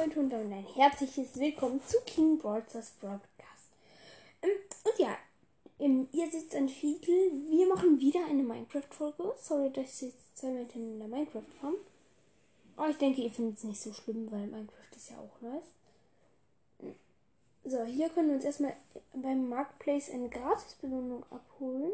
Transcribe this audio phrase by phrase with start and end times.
[0.00, 3.68] Leute und ein herzliches Willkommen zu King Brawlers Broadcast.
[4.40, 4.48] Ähm,
[4.84, 5.14] und ja,
[5.78, 7.10] ähm, ihr seht ein Titel.
[7.50, 9.34] Wir machen wieder eine Minecraft-Folge.
[9.36, 11.74] Sorry, dass ich jetzt zweimal in der Minecraft kam.
[12.76, 16.94] Aber ich denke, ihr findet es nicht so schlimm, weil Minecraft ist ja auch nice.
[17.64, 18.76] So, hier können wir uns erstmal
[19.12, 21.92] beim Marketplace eine Gratis-Belohnung abholen.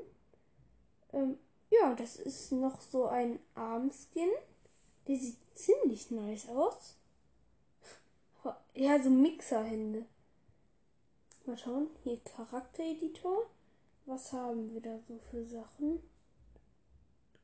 [1.12, 1.38] Ähm,
[1.70, 4.30] ja, das ist noch so ein Armskin.
[5.08, 6.94] Der sieht ziemlich nice aus.
[8.74, 10.06] Ja, so Mixerhände.
[11.46, 11.88] Mal schauen.
[12.04, 13.46] Hier Charaktereditor.
[14.04, 16.02] Was haben wir da so für Sachen?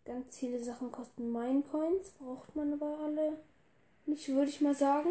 [0.04, 2.10] Ganz viele Sachen kosten Minecoins.
[2.18, 3.38] Braucht man aber alle
[4.06, 5.10] nicht, würde ich mal sagen.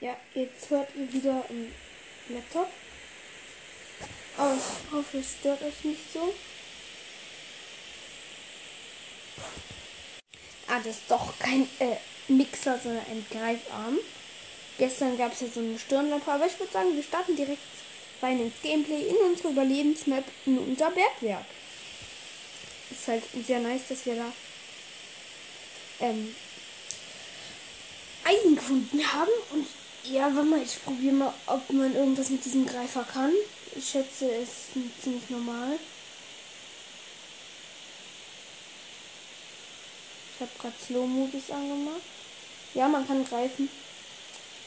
[0.00, 1.72] Ja, jetzt hört ihr wieder im
[2.28, 2.68] Laptop.
[4.36, 6.32] Aber ich hoffe, es stört euch nicht so.
[10.68, 11.96] Ah, das ist doch kein äh,
[12.28, 13.98] Mixer, sondern ein Greifarm.
[14.78, 17.58] Gestern gab es ja so eine Stirnlampe, aber ich würde sagen, wir starten direkt
[18.22, 21.44] rein ins Gameplay in unsere Überlebensmap in unser Bergwerk.
[22.90, 24.32] Ist halt sehr nice, dass wir da
[26.00, 26.34] ähm,
[28.24, 29.30] Eisen gefunden haben.
[29.50, 29.66] Und
[30.04, 33.32] ja, warte mal, ich probiere mal, ob man irgendwas mit diesem Greifer kann.
[33.74, 35.78] Ich schätze, es ist ziemlich normal.
[40.34, 42.02] Ich habe gerade Slow-Modus angemacht.
[42.74, 43.68] Ja, man kann greifen.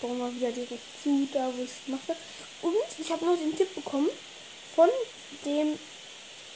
[0.02, 2.18] Bauen wir wieder direkt zu, da wo ich es mache.
[2.62, 4.10] Und ich habe noch den Tipp bekommen
[4.76, 4.90] von
[5.46, 5.78] dem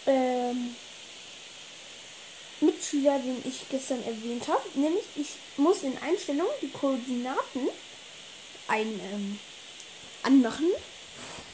[0.07, 0.75] ähm,
[2.61, 4.63] Mitschüler, den ich gestern erwähnt habe.
[4.73, 7.69] Nämlich, ich muss in Einstellungen die Koordinaten
[8.67, 9.39] ein, ähm,
[10.23, 10.67] anmachen.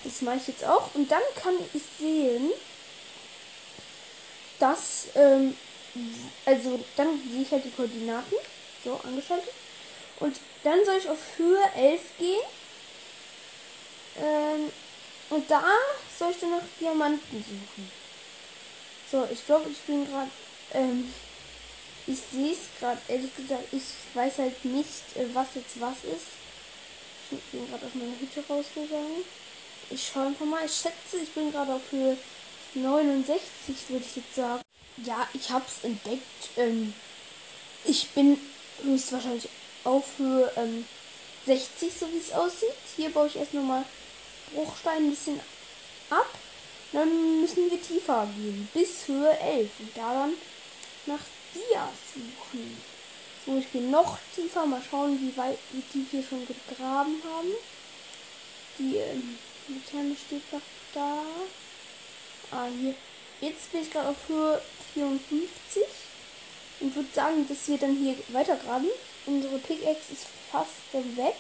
[0.04, 0.94] Das mache ich jetzt auch.
[0.96, 2.52] Und dann kann ich sehen,
[4.60, 5.56] dass ähm,
[6.46, 8.36] also dann sehe ich halt die Koordinaten,
[8.84, 9.54] so angeschaltet.
[10.22, 12.42] Und dann soll ich auf Höhe 11 gehen.
[14.20, 14.72] Ähm,
[15.32, 15.64] und da
[16.18, 17.92] soll ich dann nach Diamanten suchen.
[19.12, 20.30] So, ich glaube, ich bin gerade,
[20.74, 21.12] ähm,
[22.06, 23.84] ich sehe es gerade, ehrlich gesagt, ich
[24.14, 26.28] weiß halt nicht, äh, was jetzt was ist.
[27.32, 29.24] Ich bin gerade aus meiner Hütte rausgegangen.
[29.90, 32.18] Ich schaue einfach mal, ich schätze, ich bin gerade auf Höhe
[32.76, 34.62] 69, würde ich jetzt sagen.
[34.98, 36.50] Ja, ich habe es entdeckt.
[36.58, 36.94] Ähm,
[37.86, 38.38] ich bin
[38.84, 39.50] höchstwahrscheinlich
[39.84, 40.86] auf Höhe ähm,
[41.46, 42.70] 60, so wie es aussieht.
[42.96, 43.84] Hier baue ich erst nochmal
[44.54, 45.40] Bruchstein ein bisschen
[46.10, 46.30] ab.
[46.92, 49.70] Dann müssen wir tiefer gehen, bis Höhe 11.
[49.80, 50.34] Und da dann
[51.06, 52.78] nach Dias suchen.
[53.46, 54.66] So, ich gehe noch tiefer.
[54.66, 57.52] Mal schauen, wie weit wie tief wir schon gegraben haben.
[58.78, 59.38] Die ähm,
[59.68, 60.62] steht noch
[60.94, 61.24] da.
[62.52, 62.94] Ah, hier.
[63.40, 64.62] Jetzt bin ich gerade auf Höhe
[64.94, 65.84] 54
[66.82, 68.90] und würde sagen, dass wir dann hier weitergraben.
[69.26, 71.36] Unsere Pickaxe ist fast weg.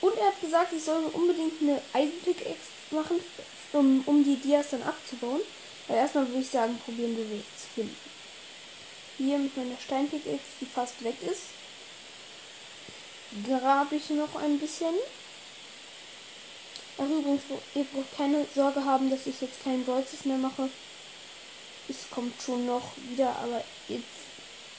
[0.00, 3.20] Und er hat gesagt, ich soll unbedingt eine Eisenpickaxe machen,
[3.72, 5.40] um, um die Dias dann abzubauen.
[5.88, 7.96] Aber erstmal würde ich sagen, probieren wir Weg zu finden.
[9.18, 11.42] Hier mit meiner Steinpickaxe, die fast weg ist,
[13.46, 14.94] grabe ich noch ein bisschen.
[16.98, 17.42] Ach übrigens,
[17.74, 20.68] ihr braucht keine Sorge haben, dass ich jetzt keinen Bolzes mehr mache.
[21.88, 24.06] Es kommt schon noch wieder, aber jetzt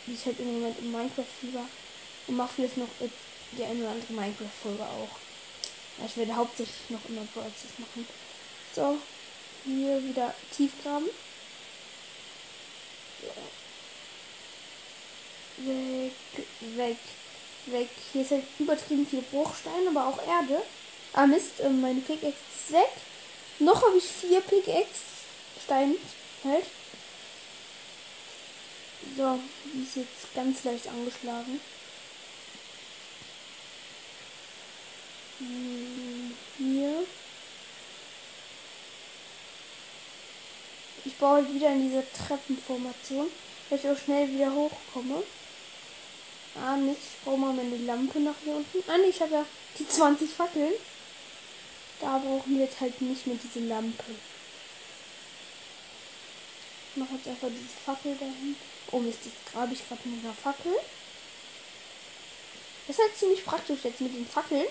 [0.05, 1.65] bin ich halt im Moment im Minecraft-Fieber
[2.27, 2.87] und mache vielleicht noch
[3.51, 6.05] die eine oder andere Minecraft-Folge auch.
[6.05, 8.07] Ich werde hauptsächlich noch immer Bolzes machen.
[8.75, 8.97] So,
[9.63, 11.07] hier wieder Tiefgraben.
[15.57, 16.13] Weg,
[16.75, 16.97] weg,
[17.67, 17.89] weg.
[18.11, 20.63] Hier ist halt übertrieben viel Bruchstein, aber auch Erde.
[21.13, 22.89] Ah Mist, äh, meine Pickaxe ist weg.
[23.59, 25.01] Noch habe ich vier Pickaxe
[25.63, 25.95] Stein
[26.43, 26.65] halt.
[29.15, 31.59] So, die ist jetzt ganz leicht angeschlagen.
[35.39, 37.05] Hm, hier.
[41.05, 43.27] Ich baue halt wieder in dieser Treppenformation,
[43.69, 45.23] dass ich auch schnell wieder hochkomme.
[46.55, 46.97] Ah, nicht.
[46.97, 48.83] Ich brauche mal meine Lampe nach hier unten.
[48.87, 49.45] Ah, nee, ich habe ja
[49.77, 50.73] die 20 Fackeln.
[51.99, 54.03] Da brauchen wir jetzt halt nicht mehr diese Lampe.
[56.89, 58.55] Ich mache jetzt einfach diese Fackel dahin.
[58.93, 60.71] Oh Mist, jetzt grabe ich gerade mit einer Fackel.
[62.87, 64.67] Das ist halt ziemlich praktisch jetzt mit den Fackeln.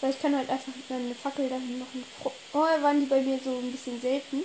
[0.00, 2.04] Weil ich kann halt einfach eine Fackel dahin machen.
[2.52, 4.42] Oh, waren die bei mir so ein bisschen selten.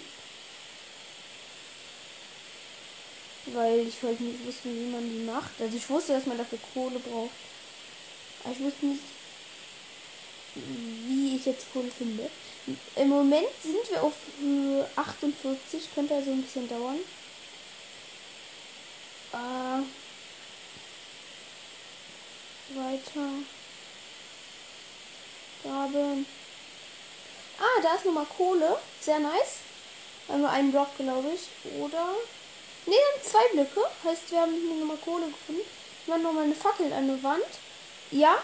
[3.48, 5.60] Weil ich halt nicht wusste, wie man die macht.
[5.60, 7.32] Also ich wusste, dass man dafür Kohle braucht.
[8.44, 9.02] Aber ich wusste nicht,
[10.56, 12.30] wie ich jetzt Kohle finde.
[12.96, 17.00] Im Moment sind wir auf Höhe 48, könnte also ein bisschen dauern.
[19.32, 19.84] Äh,
[22.76, 23.30] weiter.
[25.64, 26.26] Graben.
[27.60, 28.80] Ah, da ist nochmal Kohle.
[29.02, 29.60] Sehr nice.
[30.28, 31.50] Haben wir einen Block, glaube ich.
[31.80, 32.08] Oder.
[32.86, 33.82] Ne, zwei Blöcke.
[34.04, 35.62] Heißt, wir haben hier nochmal Kohle gefunden.
[36.06, 37.44] Wir haben nochmal eine Fackel an der Wand.
[38.12, 38.38] Ja,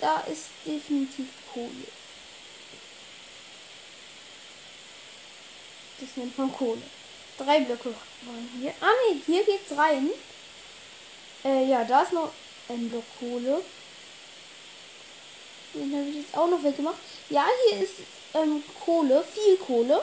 [0.00, 1.70] da ist definitiv Kohle.
[6.00, 6.82] Das nennt man Kohle.
[7.40, 8.74] Drei Blöcke waren hier.
[8.82, 10.10] Ah ne, hier geht's rein.
[11.42, 12.30] Äh, ja, da ist noch
[12.68, 13.62] ein Block Kohle.
[15.72, 16.98] Den habe ich jetzt auch noch weggemacht.
[17.30, 17.94] Ja, hier ist
[18.34, 20.02] ähm, Kohle, viel Kohle.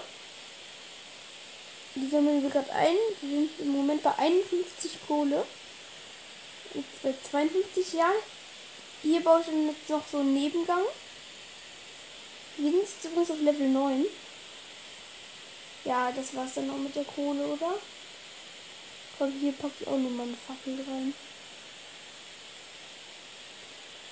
[1.94, 2.96] Die sammeln wir gerade ein.
[3.22, 5.46] Wir sind im Moment bei 51 Kohle.
[6.74, 8.16] Jetzt bei 52 Jahren.
[9.04, 10.82] Hier baue ich jetzt noch so einen Nebengang.
[12.58, 14.06] Wir sind jetzt übrigens auf Level 9.
[15.88, 17.76] Ja, das war's dann auch mit der Kohle, oder?
[19.18, 21.14] Komm, hier packe ich auch nochmal eine Fackel rein.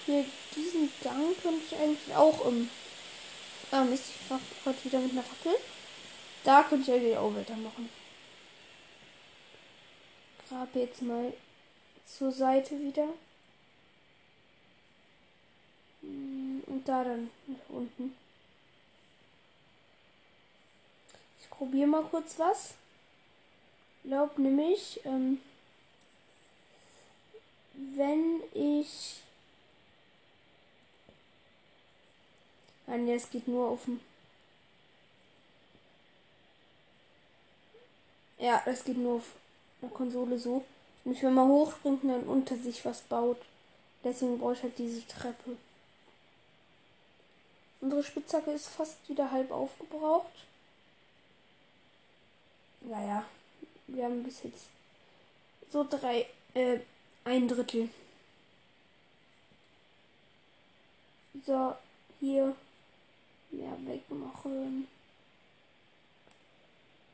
[0.06, 0.24] Hier,
[0.56, 2.69] diesen Gang könnte ich eigentlich auch im.
[3.72, 5.56] Ah, Mist, ich mach heute wieder mit einer Fackel.
[6.45, 7.89] Da könnte ich eigentlich auch weitermachen.
[10.48, 11.33] Grab jetzt mal
[12.06, 13.10] zur Seite wieder.
[16.00, 18.16] Hm, und da dann nach unten.
[21.44, 22.74] Ich probiere mal kurz was.
[24.04, 25.42] Glaub nämlich, ähm,
[27.74, 29.22] wenn ich.
[32.88, 34.00] Nein, es geht nur auf dem.
[38.38, 39.31] Ja, das geht nur auf
[39.81, 40.63] der Konsole so.
[41.04, 43.38] Und wenn man hochspringt und dann unter sich was baut.
[44.04, 45.57] Deswegen brauche ich halt diese Treppe.
[47.81, 50.31] Unsere Spitzhacke ist fast wieder halb aufgebraucht.
[52.87, 53.25] Naja,
[53.87, 54.65] wir haben bis jetzt
[55.71, 56.79] so drei, äh,
[57.23, 57.89] ein Drittel.
[61.45, 61.75] So,
[62.19, 62.55] hier
[63.49, 64.87] mehr wegmachen.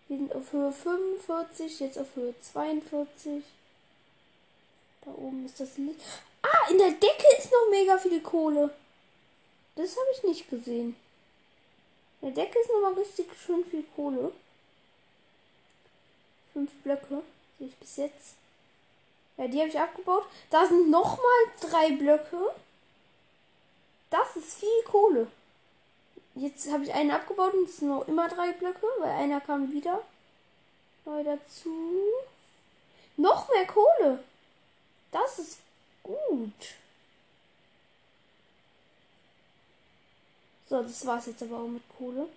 [0.07, 3.43] Wir sind auf Höhe 45, jetzt auf Höhe 42.
[5.05, 6.01] Da oben ist das Licht.
[6.41, 8.75] Ah, in der Decke ist noch mega viel Kohle.
[9.75, 10.97] Das habe ich nicht gesehen.
[12.21, 14.33] In der Decke ist noch mal richtig schön viel Kohle.
[16.53, 17.23] Fünf Blöcke
[17.57, 18.35] sehe ich bis jetzt.
[19.37, 20.25] Ja, die habe ich abgebaut.
[20.49, 22.53] Da sind noch mal drei Blöcke.
[24.09, 25.27] Das ist viel Kohle.
[26.35, 29.71] Jetzt habe ich einen abgebaut und es sind noch immer drei Blöcke, weil einer kam
[29.71, 30.01] wieder.
[31.05, 31.73] Neu dazu.
[33.17, 34.23] Noch mehr Kohle.
[35.11, 35.59] Das ist
[36.03, 36.75] gut.
[40.69, 42.27] So, das war's jetzt aber auch mit Kohle.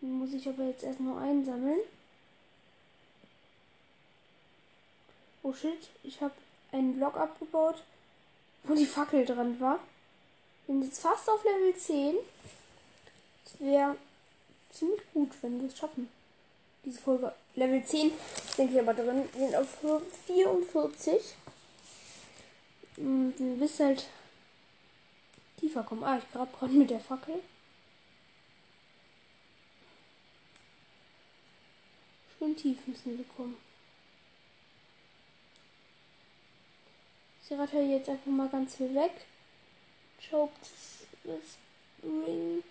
[0.00, 1.80] Muss ich aber jetzt erst noch einsammeln.
[5.46, 6.32] Oh shit, ich habe
[6.72, 7.76] einen Block abgebaut,
[8.62, 9.78] wo die Fackel dran war.
[10.66, 12.16] Bin jetzt fast auf Level 10.
[13.44, 13.96] Das wäre
[14.72, 16.08] ziemlich gut, wenn wir es schaffen.
[16.82, 17.34] Diese Folge.
[17.56, 18.10] Level 10
[18.56, 19.28] denke ich aber drin.
[19.34, 19.68] Wir sind auf
[20.26, 21.34] 44.
[22.96, 24.08] Und du bist halt
[25.60, 26.04] tiefer kommen.
[26.04, 27.42] Ah, ich grab gerade mit der Fackel.
[32.38, 33.63] Schön tief müssen wir kommen.
[37.44, 39.12] Ich ratter jetzt einfach mal ganz viel weg.
[40.18, 40.50] Schaut,
[41.24, 41.58] das
[42.00, 42.64] bringt.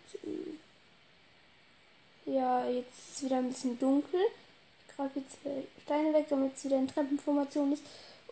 [2.26, 4.20] Ja, jetzt ist wieder ein bisschen dunkel.
[4.88, 5.38] Ich grabe jetzt
[5.84, 7.84] Steine weg, damit es wieder in Treppenformation ist.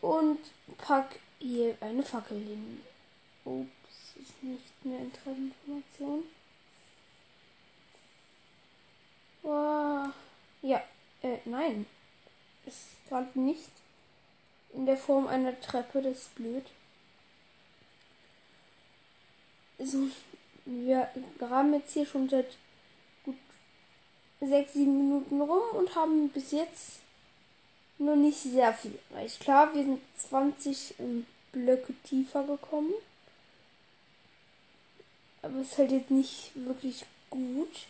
[0.02, 0.40] Und
[0.80, 2.82] pack hier eine Fackel hin.
[3.46, 6.24] Ups, ist nicht mehr in Treppenformation.
[9.44, 10.12] Wow.
[10.64, 10.82] Ja,
[11.22, 11.86] äh, nein.
[12.66, 13.70] Ist gerade nicht
[14.74, 16.66] in der Form einer Treppe, das ist blöd.
[19.80, 20.08] So,
[20.66, 21.10] wir
[21.40, 22.58] graben jetzt hier schon seit
[23.26, 23.36] gut
[24.40, 27.00] sechs, sieben Minuten rum und haben bis jetzt
[27.98, 29.40] nur nicht sehr viel erreicht.
[29.40, 32.94] Klar, wir sind 20 ähm, Blöcke tiefer gekommen.
[35.42, 37.88] Aber es ist halt jetzt nicht wirklich gut.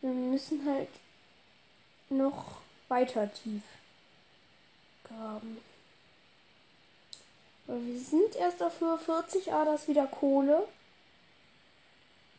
[0.00, 0.88] Wir müssen halt
[2.10, 3.62] noch weiter tief
[5.04, 5.58] graben.
[7.80, 10.68] Wir sind erst auf Höhe 40, ah, da ist wieder Kohle.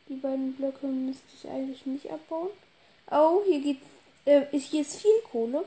[0.08, 2.52] Die beiden Blöcke müsste ich eigentlich nicht abbauen.
[3.10, 3.80] Oh, hier geht,
[4.26, 5.66] äh, hier ist viel Kohle.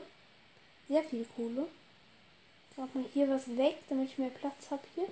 [0.87, 1.67] Sehr viel Kohle.
[2.71, 5.07] Ich mach mal hier was weg, damit ich mehr Platz habe hier.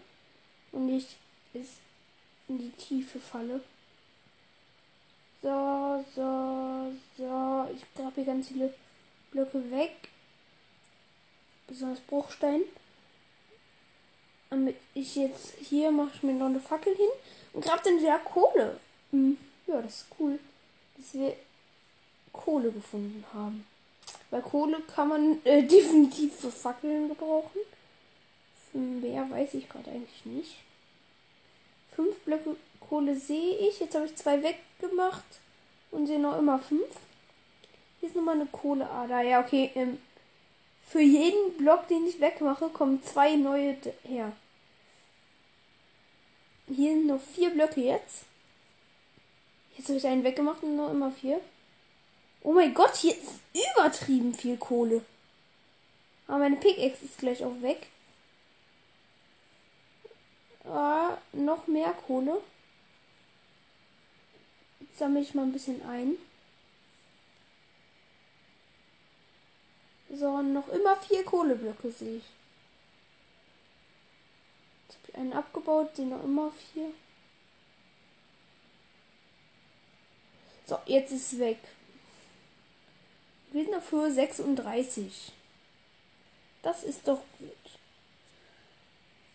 [0.71, 1.17] Und nicht
[1.53, 1.79] ist
[2.47, 3.61] in die Tiefe falle.
[5.41, 7.67] So, so, so.
[7.75, 8.73] Ich grabe hier ganz viele
[9.31, 10.09] Blöcke weg.
[11.67, 12.61] Besonders Bruchstein.
[14.49, 17.09] Damit ich jetzt hier mache ich mir noch eine Fackel hin
[17.53, 18.79] und grab dann wieder Kohle.
[19.11, 19.37] Hm,
[19.67, 20.39] ja, das ist cool,
[20.97, 21.35] dass wir
[22.31, 23.65] Kohle gefunden haben.
[24.29, 27.59] Weil Kohle kann man äh, definitiv für Fackeln gebrauchen.
[28.71, 30.55] Für mehr weiß ich gerade eigentlich nicht.
[31.95, 33.79] Fünf Blöcke Kohle sehe ich.
[33.79, 35.23] Jetzt habe ich zwei weggemacht
[35.91, 36.87] und sehe noch immer fünf.
[37.99, 39.21] Hier ist nochmal eine Kohleader.
[39.21, 39.71] Ja, okay.
[39.75, 39.97] Ähm,
[40.87, 44.31] für jeden Block, den ich wegmache, kommen zwei neue her.
[46.67, 48.25] Hier sind noch vier Blöcke jetzt.
[49.77, 51.41] Jetzt habe ich einen weggemacht und noch immer vier.
[52.41, 53.39] Oh mein Gott, hier ist
[53.73, 55.03] übertrieben viel Kohle.
[56.27, 57.87] Aber meine Pickaxe ist gleich auch weg.
[60.63, 62.41] Ah, noch mehr Kohle.
[64.79, 66.17] Jetzt sammle ich mal ein bisschen ein.
[70.17, 72.23] So, noch immer vier Kohleblöcke sehe ich.
[74.87, 76.91] Jetzt habe ich einen abgebaut, sind noch immer vier.
[80.67, 81.59] So, jetzt ist weg.
[83.51, 85.33] Wir sind Höhe 36.
[86.61, 87.51] Das ist doch gut.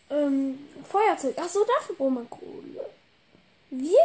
[0.08, 0.58] Ähm,
[0.88, 1.34] Feuerzeug.
[1.38, 2.90] Ach so, dafür braucht man Kohle.
[3.70, 4.00] Wir?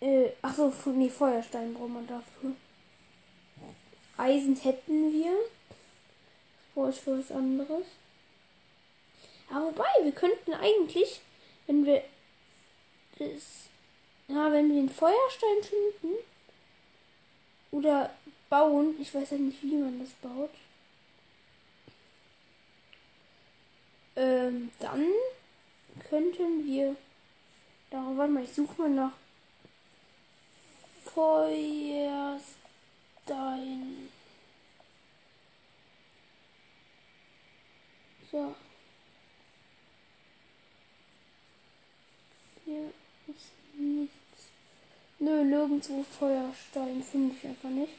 [0.00, 2.54] Äh, ach so, nee, Feuerstein braucht man dafür.
[4.18, 5.32] Eisen hätten wir.
[6.74, 7.86] Brauche ich für was anderes.
[9.50, 11.20] Aber wobei, wir könnten eigentlich,
[11.66, 12.02] wenn wir
[13.18, 13.68] das,
[14.28, 16.14] ja, wenn wir einen Feuerstein finden
[17.70, 18.10] oder
[18.50, 20.50] bauen, ich weiß ja nicht, wie man das baut.
[24.16, 25.06] Ähm, dann
[26.10, 26.96] könnten wir.
[27.90, 29.12] Da, warte mal, ich suche mal nach
[31.04, 32.57] Feuerstein.
[38.30, 38.54] So.
[42.64, 42.92] Hier
[43.26, 44.14] ist nichts.
[45.18, 47.92] Nö, nirgendwo Feuerstein finde ich einfach nicht.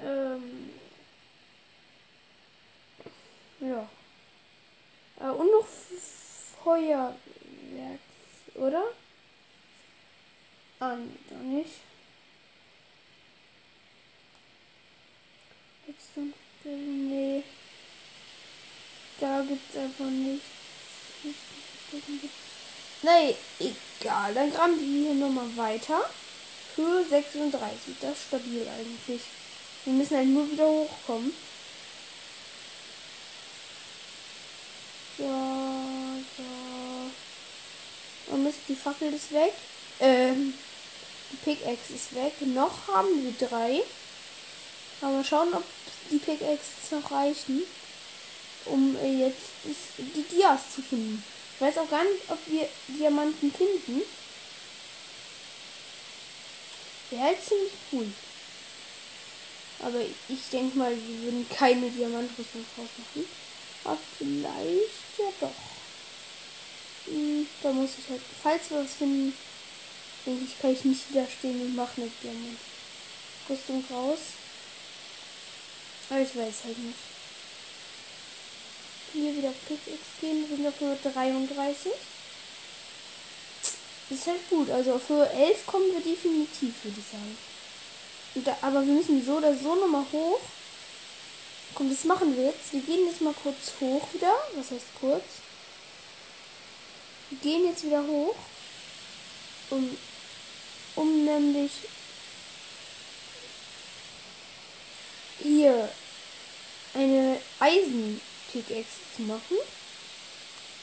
[0.00, 0.70] Ähm.
[3.60, 3.88] Ja.
[5.20, 5.66] Äh, und noch
[6.62, 8.00] Feuerwerk,
[8.54, 8.84] oder?
[10.80, 11.91] Ah, nee, doch nicht.
[16.64, 17.42] Dann, nee.
[19.20, 20.46] Da gibt's einfach nichts.
[23.02, 24.34] Nee, egal.
[24.34, 26.08] Dann graben wir hier nochmal weiter.
[26.76, 27.94] Höhe 36.
[28.00, 29.22] Das ist stabil eigentlich.
[29.84, 31.32] Wir müssen halt nur wieder hochkommen.
[35.18, 35.24] So,
[36.36, 38.32] so.
[38.32, 39.52] Und Mist, die Fackel ist weg.
[40.00, 40.54] Ähm,
[41.32, 42.32] die Pickaxe ist weg.
[42.40, 43.82] Noch haben wir drei.
[45.02, 45.64] Aber mal schauen, ob
[46.10, 47.64] die Pickaxes noch reichen,
[48.66, 49.50] um äh, jetzt
[49.98, 51.22] die Dias zu finden.
[51.54, 54.02] Ich weiß auch gar nicht, ob wir Diamanten finden.
[57.10, 58.06] Wäre halt ziemlich cool.
[59.80, 63.28] Aber ich denke mal, wir würden keine Diamantrüstung draus machen.
[63.84, 65.50] Aber vielleicht ja doch.
[67.06, 69.34] Hm, da muss ich halt, falls wir was finden,
[70.24, 74.20] denke ich, kann ich nicht widerstehen und mache eine Diamantrüstung raus.
[76.12, 76.98] Aber ich weiß halt nicht.
[79.14, 81.90] Hier wieder auf Pickaxe gehen, sind auf Höhe 33.
[84.10, 87.38] ist halt gut, also auf Höhe 11 kommen wir definitiv, würde ich sagen.
[88.44, 90.40] Da, aber wir müssen so oder so nochmal hoch.
[91.74, 92.74] Komm, das machen wir jetzt.
[92.74, 94.34] Wir gehen jetzt mal kurz hoch wieder.
[94.54, 95.24] Was heißt kurz?
[97.30, 98.36] Wir gehen jetzt wieder hoch.
[99.70, 99.96] Um,
[100.94, 101.72] um nämlich
[105.42, 105.88] hier
[106.94, 109.56] eine Eisen-Pickaxe zu machen.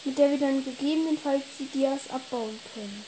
[0.05, 3.05] Mit der wir dann gegebenenfalls die Dias abbauen können.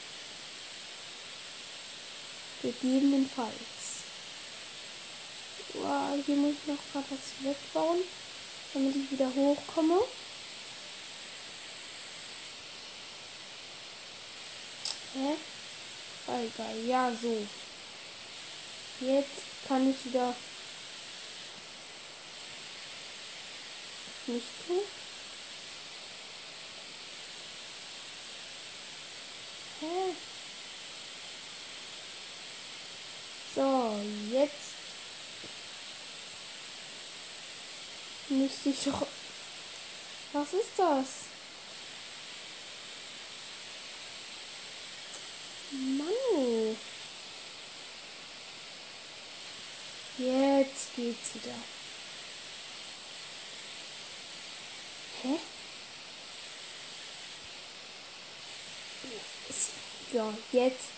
[2.62, 3.52] Gegebenenfalls.
[5.74, 8.00] Wow, hier muss ich noch gerade was wegbauen,
[8.74, 10.00] damit ich wieder hochkomme.
[15.14, 15.36] Hä?
[16.28, 16.86] Ah, egal.
[16.86, 17.48] Ja, so.
[19.00, 20.36] Jetzt kann ich wieder
[24.28, 24.80] nicht tun.
[29.80, 30.16] Hä?
[33.56, 34.00] So,
[34.32, 34.72] jetzt
[38.32, 39.06] Müsste ich doch.
[40.32, 41.08] Was ist das?
[45.72, 46.78] Mann.
[50.18, 51.56] Jetzt geht's wieder.
[55.24, 55.38] Hä?
[60.12, 60.90] So, jetzt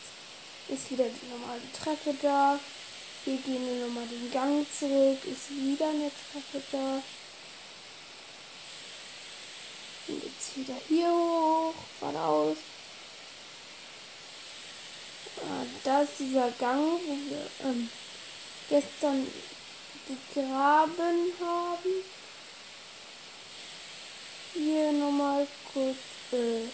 [0.69, 2.57] ist wieder die normale Treppe da.
[3.25, 5.19] Wir gehen wir nochmal den Gang zurück.
[5.25, 7.03] Ist wieder eine Treppe da.
[10.07, 12.57] Und jetzt wieder hier hoch, geradeaus.
[15.41, 17.89] Ah, da ist dieser Gang, wo wir ähm,
[18.69, 19.27] gestern
[20.07, 22.22] gegraben haben.
[24.53, 25.97] Hier nochmal kurz
[26.31, 26.67] äh,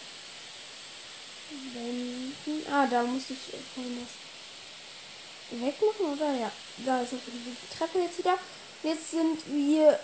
[1.74, 2.66] wenden.
[2.72, 3.38] Ah, da muss ich
[3.74, 6.34] vorhin was wegmachen, oder?
[6.36, 6.52] Ja,
[6.86, 8.38] da ist Fall die Treppe jetzt wieder.
[8.84, 10.00] Jetzt sind wir.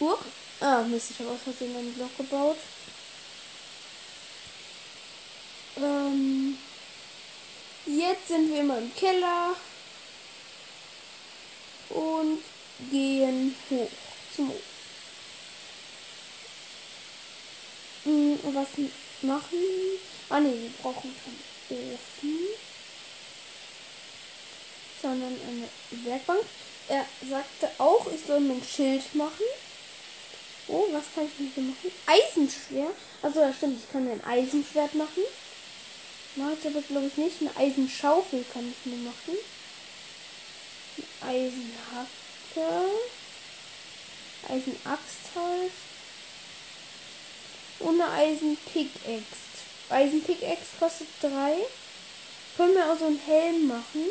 [0.00, 0.16] Uh,
[0.60, 2.58] ah, Mist, ich habe aus Versehen einen Block gebaut.
[5.76, 6.58] Ähm,
[7.86, 9.54] jetzt sind wir immer im Keller
[11.90, 12.42] und
[12.90, 13.90] gehen hoch
[14.34, 14.71] zum Ofen.
[18.04, 18.68] Hm, was
[19.22, 19.58] machen?
[20.28, 22.38] Ah ne, wir brauchen keinen Ofen,
[25.00, 25.68] sondern eine
[26.04, 26.40] Werkbank.
[26.88, 29.44] Er sagte auch, ich soll mir ein Schild machen.
[30.68, 31.92] Oh, was kann ich mit dem machen?
[32.06, 32.94] Eisenschwert.
[33.22, 35.22] Also ja, stimmt, ich kann mir ein Eisenschwert machen.
[36.34, 37.40] Mache ich aber glaube ich nicht.
[37.40, 39.36] Eine Eisenschaufel kann ich mir machen.
[41.20, 42.88] Eine Eisenhacke.
[44.48, 45.72] Eisenaxt halt
[47.82, 49.24] und eine Eisen-Pickaxe.
[49.90, 51.56] Eisen-Pickaxe kostet 3.
[52.56, 54.08] Können wir auch so einen Helm machen.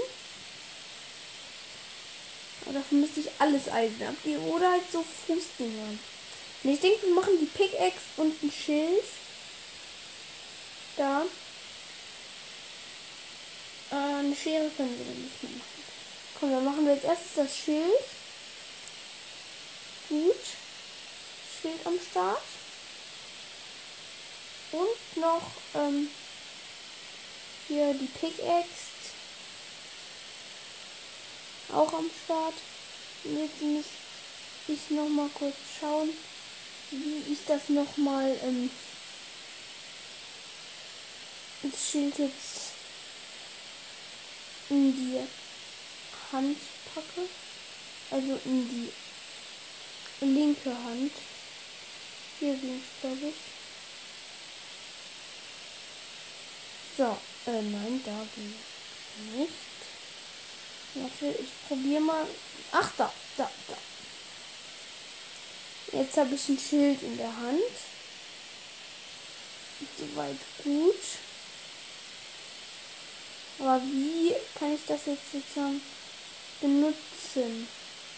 [2.65, 4.43] Aber dafür müsste ich alles Eisen abgeben.
[4.45, 5.97] Oder halt so Fußdinger.
[6.63, 9.03] Und ich denke, wir machen die Pickaxe und ein Schild.
[10.97, 11.23] Da.
[13.91, 15.83] Äh, eine Schere können wir nicht mehr machen.
[16.39, 18.03] Komm, dann machen wir jetzt erst das Schild.
[20.09, 20.35] Gut.
[21.61, 22.41] Schild am Start.
[24.71, 26.09] Und noch ähm,
[27.67, 28.91] hier die Pickaxe.
[31.73, 32.53] Auch am Start.
[33.23, 33.85] Jetzt muss
[34.67, 36.09] ich noch mal kurz schauen,
[36.91, 38.69] wie ich das noch mal ähm,
[41.63, 42.71] das Schild jetzt
[44.69, 45.19] in die
[46.31, 46.57] Hand
[46.93, 47.27] packe.
[48.09, 51.11] Also in die linke Hand.
[52.39, 53.60] Hier ging es, glaube ich.
[57.01, 58.53] So, äh, nein, da ging
[59.39, 59.53] nicht.
[60.93, 62.27] Warte, ich probiere mal.
[62.73, 63.77] Ach, da, da, da.
[65.97, 67.73] Jetzt habe ich ein Schild in der Hand.
[69.97, 71.01] Soweit gut.
[73.57, 75.81] Aber wie kann ich das jetzt sozusagen
[76.61, 77.67] benutzen?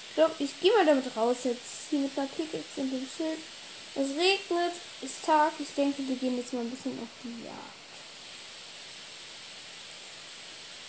[0.09, 1.87] Ich glaube, ich gehe mal damit raus jetzt.
[1.89, 3.39] Hier mit einer Pickaxe und dem Schild.
[3.95, 5.53] Es regnet, ist Tag.
[5.59, 7.82] Ich denke, wir gehen jetzt mal ein bisschen auf die Jagd.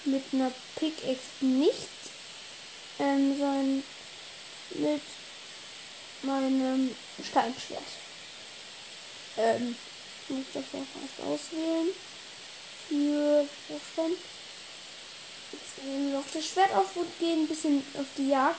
[0.06, 1.88] Mit einer Pickaxe nicht,
[2.98, 3.82] ähm, sondern
[4.70, 5.02] mit
[6.22, 6.90] meinem
[7.22, 7.82] Steinschwert.
[9.36, 9.76] Ähm,
[10.28, 11.88] muss das auch erst auswählen.
[12.88, 14.12] Für Bruchstein.
[15.52, 18.56] Jetzt gehen wir noch das Schwert auf und gehen ein bisschen auf die Jagd.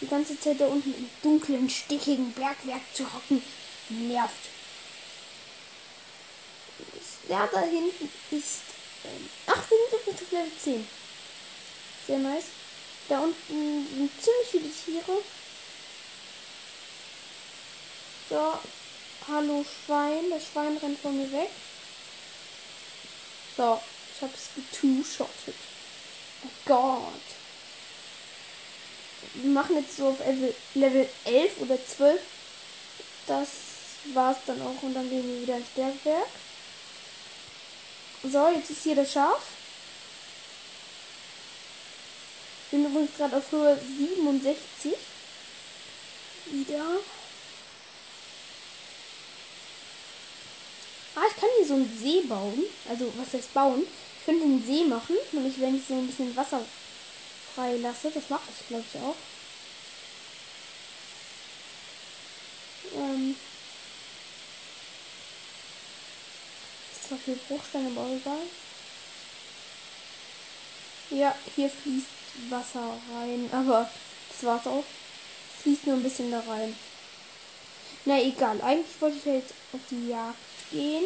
[0.00, 3.42] Die ganze Zeit da unten im dunklen, stickigen Bergwerk zu hocken,
[3.88, 4.48] nervt.
[7.28, 8.62] Ja, da hinten ist
[9.04, 10.88] ähm, ach, wir sind übrigens auf Level 10.
[12.06, 12.44] Sehr nice.
[13.08, 15.22] Da unten sind ziemlich viele Tiere.
[18.28, 18.58] So.
[19.28, 20.30] Hallo Schwein.
[20.30, 21.50] Das Schwein rennt von mir weg.
[23.56, 23.80] So.
[24.14, 25.54] Ich hab's getwo-shottet.
[26.44, 27.02] Oh Gott.
[29.34, 30.18] Wir machen jetzt so auf
[30.74, 32.20] Level 11 oder 12.
[33.26, 33.48] Das
[34.14, 34.82] war's dann auch.
[34.82, 36.28] Und dann gehen wir wieder ins Bergwerk.
[38.22, 39.40] So, jetzt ist hier das Schaf.
[42.70, 44.92] Bin übrigens gerade auf Höhe 67.
[46.46, 46.84] Wieder.
[51.14, 52.64] Ah, ich kann hier so einen See bauen.
[52.88, 53.86] Also, was heißt bauen?
[54.18, 56.60] Ich könnte einen See machen, nämlich wenn ich so ein bisschen Wasser
[57.54, 58.10] frei lasse.
[58.10, 59.16] Das mache ich, glaube ich, auch.
[62.96, 63.36] Ähm.
[67.08, 68.42] Zwar viel Bruchsteine, aber egal.
[71.10, 72.06] Ja, hier fließt
[72.50, 73.90] Wasser rein, aber
[74.28, 74.84] das war's auch.
[75.62, 76.76] Fließt nur ein bisschen da rein.
[78.04, 80.36] Na egal, eigentlich wollte ich ja jetzt auf die Jagd
[80.70, 81.04] gehen.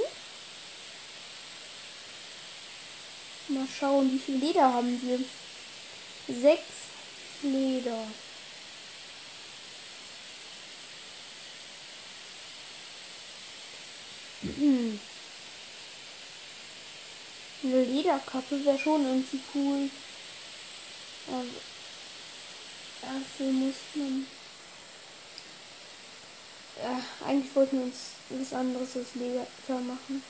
[3.48, 5.18] Mal schauen, wie viel Leder haben wir.
[6.28, 6.62] Sechs
[7.42, 8.06] Leder.
[14.42, 15.00] Hm.
[17.62, 19.90] Lederkappe wäre schon irgendwie cool.
[21.28, 21.44] Aber
[23.00, 24.26] dafür muss man.
[26.82, 27.96] Ja, eigentlich wollten wir uns
[28.30, 30.22] was anderes als Leder machen.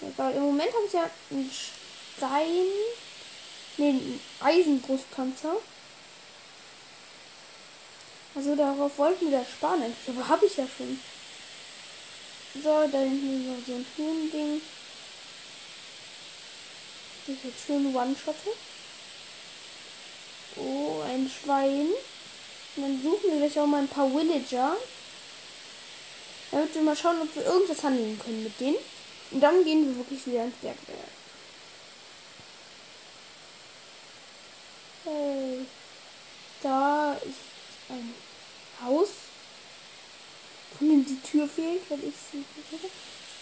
[0.00, 2.66] Egal, im Moment habe ich ja einen Stein.
[3.78, 5.56] Ne, einen Eisenbrustpanzer.
[8.34, 10.98] Also darauf wollten wir sparen eigentlich, aber habe ich ja schon.
[12.54, 14.60] So, da hinten noch so ein Huhn-Ding.
[17.24, 18.50] Das ist jetzt schön One-Shotte.
[20.56, 21.88] Oh, ein Schwein.
[22.74, 24.76] Und dann suchen wir gleich auch mal ein paar Villager.
[26.50, 28.76] Damit wir mal schauen, ob wir irgendwas handeln können mit denen.
[29.30, 30.98] Und dann gehen wir wirklich wieder ins Bergwerk.
[35.04, 35.66] Hey.
[36.60, 38.14] Da ist ein
[38.84, 39.08] Haus.
[40.76, 42.44] Von dem die Tür fehlt, weil ich sie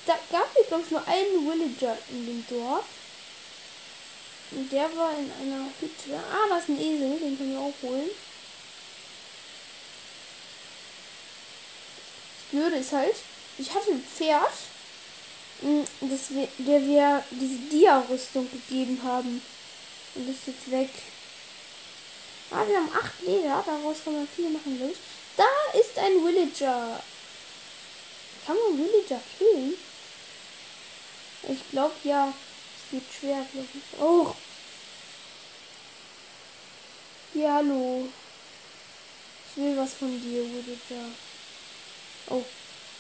[0.07, 2.85] Da gab es, glaube ich, nur einen Villager in dem Dorf.
[4.53, 6.17] Und der war in einer Hütte.
[6.17, 8.11] Ah, da ist ein Esel, den können wir auch holen.
[12.37, 13.15] Das Blöde ist halt,
[13.59, 14.53] ich hatte ein Pferd,
[15.63, 19.41] mm, das wir, der wir diese Dia-Rüstung gegeben haben.
[20.17, 20.91] Und das ist jetzt weg.
[22.51, 24.99] Ah, wir haben acht Leder, daraus kann man viele machen, glaube ich.
[25.37, 27.01] Da ist ein Villager.
[28.45, 29.75] Kann man Villager killen?
[31.49, 32.33] Ich glaube ja.
[32.91, 34.01] Es wird schwer, glaube ich.
[34.01, 34.35] Oh.
[37.35, 38.09] Ja, hallo.
[39.49, 41.07] Ich will was von dir, Villager.
[42.31, 42.43] Oh.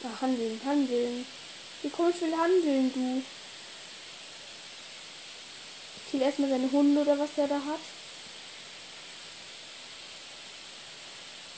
[0.04, 1.26] Ja, handeln, handeln.
[1.82, 3.22] Wie komm ich will handeln, du?
[5.96, 7.80] Ich kill erstmal seine Hunde oder was er da hat.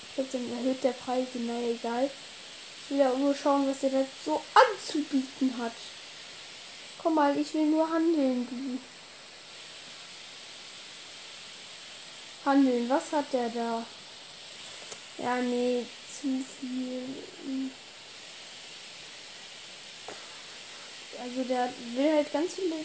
[0.08, 1.26] Ich glaube, dann erhöht der Preis.
[1.34, 2.10] Naja, egal.
[2.84, 5.72] Ich will ja nur schauen, was er da so anzubieten hat.
[7.02, 8.78] Komm mal, ich will nur handeln, du.
[12.48, 13.84] Handeln, was hat der da?
[15.18, 17.02] Ja, nee, zu viel.
[21.20, 22.84] Also der will halt ganz viele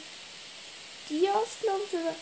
[1.10, 2.16] Dias, glaube ich, oder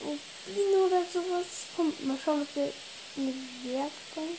[0.00, 1.46] Rubine oder sowas.
[1.76, 2.72] Kommt, mal schauen, ob der
[3.16, 4.38] eine Werkbank.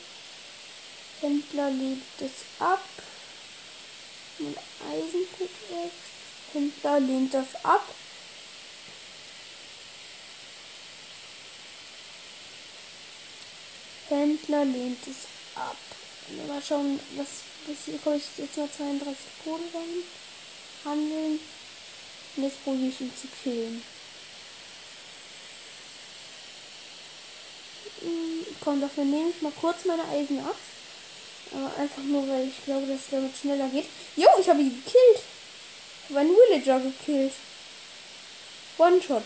[1.22, 2.84] Händler lehnt es ab.
[4.40, 4.58] Mit
[4.92, 6.13] Eisenpickaxe.
[6.54, 7.84] Händler lehnt das ab.
[14.10, 15.78] Händler lehnt es ab.
[16.48, 17.28] Mal schauen, was,
[17.68, 20.04] was hier komme ich jetzt mal 32 Kohle rein.
[20.86, 21.40] Handeln.
[22.36, 23.84] Und jetzt probiere ich ihn zu killen.
[28.62, 30.60] Komm, dafür nehme ich mal kurz meine Eisenaxt.
[31.52, 33.86] Aber einfach nur, weil ich glaube, dass es damit schneller geht.
[34.16, 35.24] Jo, ich habe ihn gekillt.
[36.14, 37.34] Ich habe einen Villager gekillt.
[38.78, 39.24] One-Shot.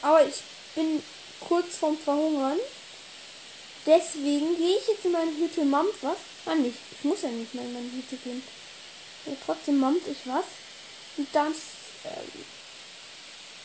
[0.00, 0.36] Aber ich
[0.76, 1.02] bin
[1.40, 2.58] kurz vorm Verhungern.
[3.84, 6.18] Deswegen gehe ich jetzt in meine Hütte, mampf was.
[6.46, 6.76] Ah, nicht.
[6.92, 8.44] Ich muss ja nicht mehr in meine Hütte gehen.
[9.26, 10.44] Ja, trotzdem mampf ich was.
[11.16, 11.52] Und dann
[12.04, 12.44] ähm,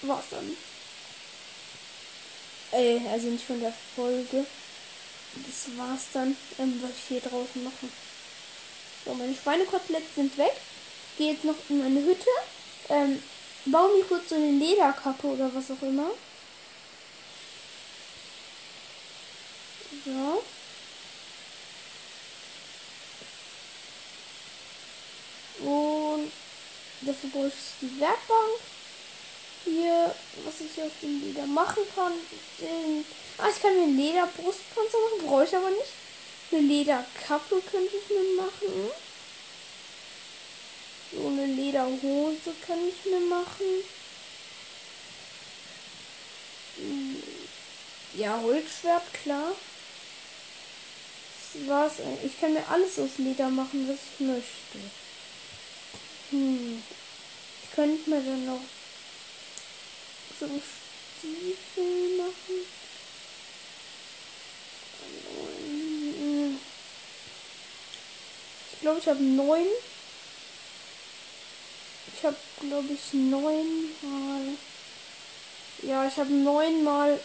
[0.09, 0.57] war's dann.
[2.71, 4.47] Äh, also nicht von der Folge.
[5.35, 7.89] Das war's dann, ähm, was ich hier draußen mache.
[9.07, 10.51] So, meine Schweinekoteletts sind weg.
[11.17, 12.29] Gehe jetzt noch in meine Hütte.
[12.89, 13.23] Ähm,
[13.65, 16.11] baue mir kurz so eine Lederkappe oder was auch immer.
[20.03, 20.43] So.
[25.65, 26.31] Und
[27.01, 28.59] dafür brauche ich die Werkbank
[29.63, 32.11] hier, was ich aus dem Leder machen kann.
[32.59, 33.05] Den,
[33.37, 36.06] ah, ich kann mir einen Lederbrustpanzer machen, brauche ich aber nicht.
[36.51, 38.91] Eine Lederkappe könnte ich mir machen.
[41.13, 43.65] So eine Lederhose kann ich mir machen.
[46.77, 47.23] Hm,
[48.13, 49.53] ja, Holzschwert, klar.
[51.65, 51.93] Das.
[52.23, 54.79] Ich kann mir alles aus Leder machen, was ich möchte.
[56.29, 56.83] Hm.
[57.63, 58.61] Ich könnte mir dann noch
[60.39, 60.45] so
[61.17, 62.65] Stiefel machen.
[68.77, 69.65] Ich glaube, ich habe neun.
[72.15, 74.41] Ich habe, glaube ich, neun mal.
[75.81, 77.19] Ja, ich habe neun mal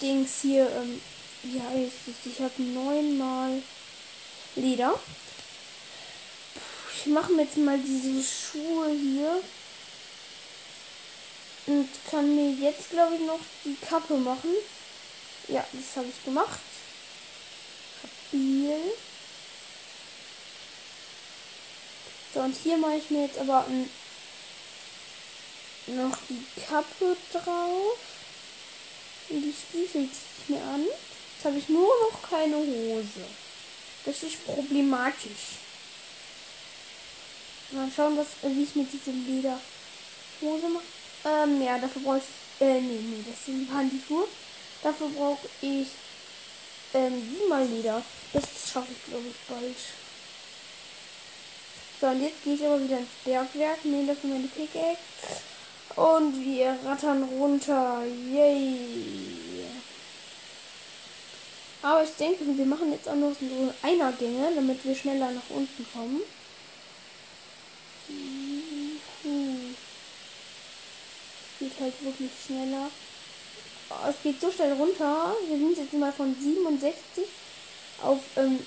[0.00, 0.68] Dings hier.
[0.68, 1.00] Ähm,
[1.44, 2.32] wie heißt es?
[2.32, 3.62] Ich habe neun mal
[4.56, 4.98] Leder.
[6.96, 9.40] Ich mache mir jetzt mal diese Schuhe hier.
[11.68, 14.50] Und kann mir jetzt, glaube ich, noch die Kappe machen.
[15.46, 16.58] Ja, das habe ich gemacht.
[18.30, 18.80] Stabil.
[22.34, 23.88] So, und hier mache ich mir jetzt aber ein
[25.86, 27.98] noch die Kappe drauf.
[29.28, 30.08] Und die Stiefel ziehe
[30.42, 30.84] ich mir an.
[30.84, 33.24] Jetzt habe ich nur noch keine Hose.
[34.04, 35.58] Das ist problematisch.
[37.72, 40.84] Mal schauen, was, äh, wie ich mit dieser Lederhose mache.
[41.24, 42.66] Ähm, ja, dafür brauche ich.
[42.66, 44.26] Äh, nee, nee, das sind Handschuhe.
[44.82, 45.88] Dafür brauche ich
[46.94, 48.02] ähm, siebenmal Leder.
[48.32, 50.01] Das schaffe ich, glaube ich, bald.
[52.02, 54.98] So, und jetzt gehe ich aber wieder ins Bergwerk, nehme dafür meine Pickaxe
[55.94, 58.02] und wir rattern runter.
[58.32, 58.76] Yay!
[61.80, 65.86] Aber ich denke, wir machen jetzt auch noch so Einergänge, damit wir schneller nach unten
[65.92, 66.22] kommen.
[71.52, 72.90] Es geht halt wirklich schneller.
[73.90, 75.36] Oh, es geht so schnell runter.
[75.46, 77.26] Wir sind jetzt mal von 67
[78.02, 78.58] auf ähm,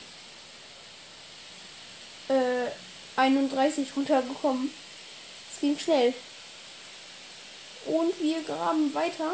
[2.30, 2.72] äh,
[3.16, 4.72] 31 runtergekommen.
[5.54, 6.14] Es ging schnell.
[7.86, 9.34] Und wir graben weiter.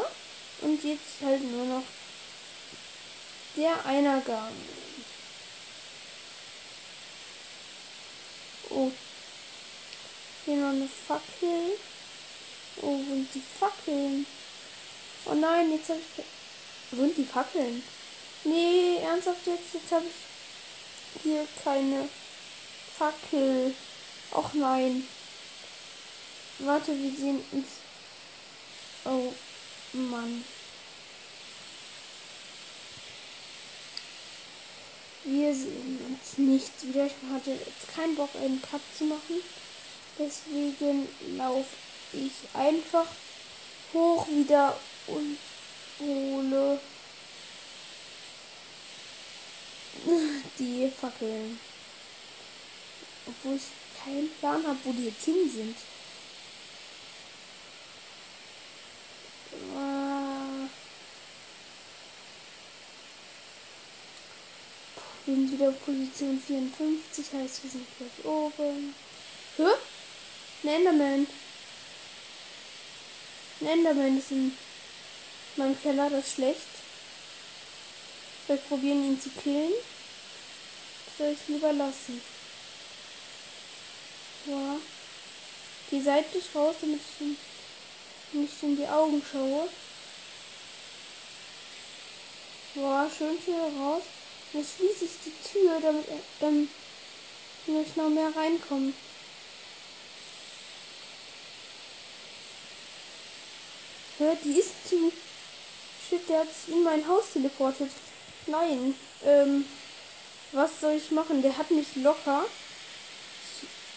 [0.62, 1.84] Und jetzt halt nur noch
[3.56, 4.52] der Einergang.
[8.70, 8.92] Oh.
[10.46, 11.78] Hier noch eine Fackel.
[12.82, 14.26] Oh, sind die Fackeln?
[15.26, 16.24] Oh nein, jetzt habe ich...
[16.92, 17.84] Wo sind die Fackeln?
[18.44, 19.74] Nee, ernsthaft jetzt?
[19.74, 22.10] Jetzt habe ich hier keine
[23.02, 23.74] Fackel.
[24.32, 25.08] Och nein.
[26.60, 27.66] Warte, wir sehen uns.
[29.06, 29.34] Oh
[29.94, 30.46] Mann.
[35.24, 37.08] Wir sehen uns nicht wieder.
[37.08, 39.42] Ich hatte jetzt keinen Bock, einen Cut zu machen.
[40.20, 41.76] Deswegen laufe
[42.14, 43.08] ich einfach
[43.94, 45.40] hoch wieder und
[46.00, 46.80] hole
[50.60, 51.71] die Fackeln.
[53.26, 53.64] Obwohl ich
[54.04, 55.76] keinen Plan habe, wo die jetzt hin sind.
[65.26, 68.96] Wir sind wieder auf Position 54, heißt wir sind gleich oben.
[69.58, 69.64] Hä?
[70.64, 71.28] Ein Enderman.
[73.62, 74.52] Ein Enderman ist in
[75.58, 76.68] meinem Keller, das ist schlecht.
[78.48, 79.72] Wir probieren ihn zu killen.
[81.18, 82.20] Soll ich lieber lassen?
[84.46, 84.78] Ja.
[85.90, 87.38] Geh seitlich raus, damit ich ihn
[88.32, 89.68] nicht in die Augen schaue.
[92.74, 94.04] Boah, schön schnell raus.
[94.54, 96.06] Jetzt schließe ich die Tür, damit
[96.42, 96.70] ähm,
[97.68, 98.94] ich noch mehr reinkommen.
[104.18, 105.12] Hört, die ist zu.
[106.08, 107.92] Shit, der hat sich in mein Haus teleportet.
[108.48, 108.96] Nein.
[109.26, 109.66] Ähm,
[110.54, 111.42] was soll ich machen?
[111.42, 112.46] Der hat mich locker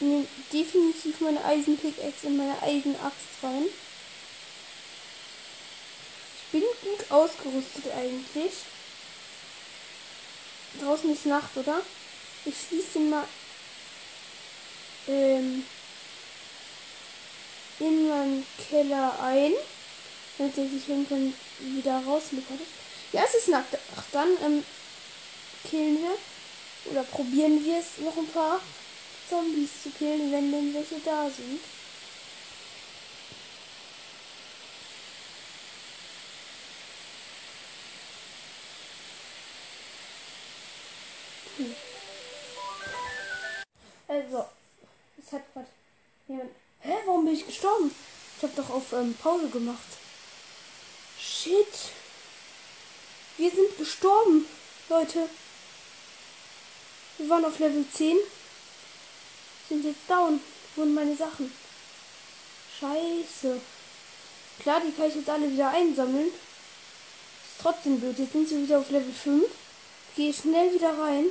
[0.01, 3.65] nehme definitiv meine Eisenpickaxe in meine Eisenaxt rein.
[6.37, 8.53] Ich bin gut ausgerüstet eigentlich.
[10.81, 11.81] Draußen ist Nacht, oder?
[12.45, 13.27] Ich schließe den mal
[15.09, 15.65] ähm,
[17.81, 19.53] in meinen Keller ein,
[20.39, 22.61] damit er sich irgendwann wieder rausliefert.
[23.13, 23.67] Ja, es ist Nacht.
[23.97, 24.65] Ach, dann ähm,
[25.69, 28.61] killen wir oder probieren wir es noch ein paar
[29.29, 31.61] Zombies zu killen, wenn denn welche da sind.
[41.57, 41.75] Hm.
[44.09, 44.45] Also,
[45.19, 45.67] es hat gerade
[46.29, 46.51] jemand.
[46.81, 47.95] Hä, warum bin ich gestorben?
[48.37, 49.79] Ich habe doch auf ähm, Pause gemacht.
[51.19, 51.67] Shit.
[53.39, 54.47] Wir sind gestorben,
[54.89, 55.29] Leute.
[57.19, 58.19] Wir waren auf Level 10
[59.69, 60.41] sind jetzt down.
[60.77, 61.53] Wurden meine Sachen.
[62.81, 63.61] Scheiße.
[64.61, 66.29] Klar, die kann ich jetzt alle wieder einsammeln.
[66.29, 68.19] Ist trotzdem blöd.
[68.19, 69.45] Jetzt sind sie wieder auf Level 5.
[70.17, 71.27] Gehe schnell wieder rein.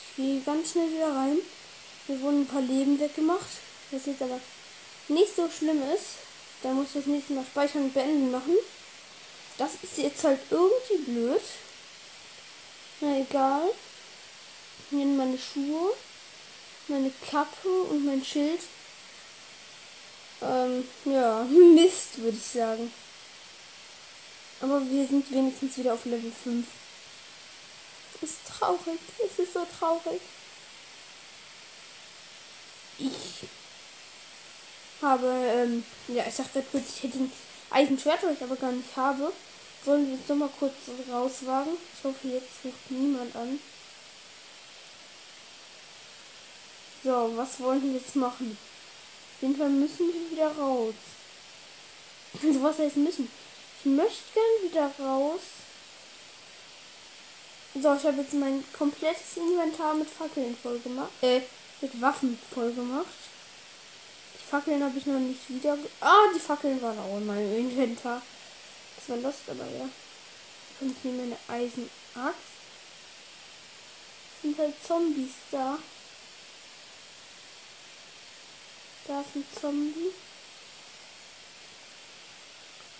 [0.00, 1.38] Ich gehe ganz schnell wieder rein.
[2.08, 3.48] Mir wurden ein paar Leben weggemacht.
[3.90, 4.40] Was jetzt aber
[5.08, 6.18] nicht so schlimm ist.
[6.62, 8.56] Da muss ich das nächste Mal speichern und beenden machen.
[9.58, 11.42] Das ist jetzt halt irgendwie blöd.
[13.00, 13.70] Na egal.
[14.90, 15.92] Hier meine Schuhe,
[16.88, 18.60] meine Kappe und mein Schild.
[20.40, 21.42] Ähm, ja,
[21.74, 22.90] Mist, würde ich sagen.
[24.60, 26.66] Aber wir sind wenigstens wieder auf Level 5.
[28.22, 28.98] Ist traurig.
[29.18, 30.20] Es ist so traurig.
[32.98, 33.46] Ich
[35.02, 37.32] habe, ähm, ja, ich dachte kurz, ich hätte ein
[37.70, 39.32] Eisenschwert, was ich aber gar nicht habe.
[39.84, 40.74] Sollen wir jetzt nochmal kurz
[41.10, 41.74] rauswagen?
[41.96, 43.60] Ich hoffe, jetzt ruft niemand an.
[47.08, 48.58] So, was wollen wir jetzt machen?
[49.40, 50.92] jeden Fall müssen wir wieder raus.
[52.34, 53.30] Also was heißt müssen?
[53.78, 55.40] Ich möchte gern wieder raus.
[57.72, 61.08] So, ich habe jetzt mein komplettes Inventar mit Fackeln voll gemacht.
[61.22, 61.40] Äh,
[61.80, 63.06] mit Waffen voll gemacht.
[64.34, 65.78] Die Fackeln habe ich noch nicht wieder.
[66.02, 68.20] Ah, die Fackeln waren auch in meinem Inventar.
[68.96, 69.88] Das war das aber ja.
[70.82, 72.52] Und hier meine Eisenaxt.
[74.42, 75.78] Sind halt Zombies da.
[79.08, 80.12] Da ist ein Zombie.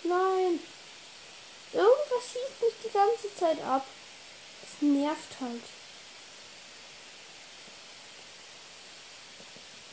[0.03, 0.59] Nein.
[1.71, 3.85] Irgendwas schießt mich die ganze Zeit ab.
[4.61, 5.61] Das nervt halt.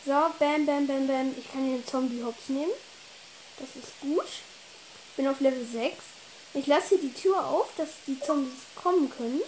[0.06, 1.34] So, bam, bam, bam, bam.
[1.38, 2.72] Ich kann den Zombie hops nehmen.
[3.58, 4.26] Das ist gut.
[5.16, 5.96] Bin auf Level 6.
[6.54, 9.42] Ich lasse hier die Tür auf, dass die Zombies kommen können.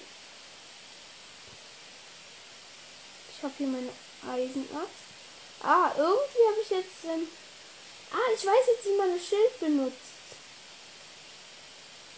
[3.34, 3.92] Ich habe hier meine
[4.30, 5.07] Eisenaxt.
[5.62, 7.04] Ah, irgendwie habe ich jetzt...
[7.04, 7.28] Ähm
[8.12, 9.96] ah, ich weiß jetzt, wie man das Schild benutzt.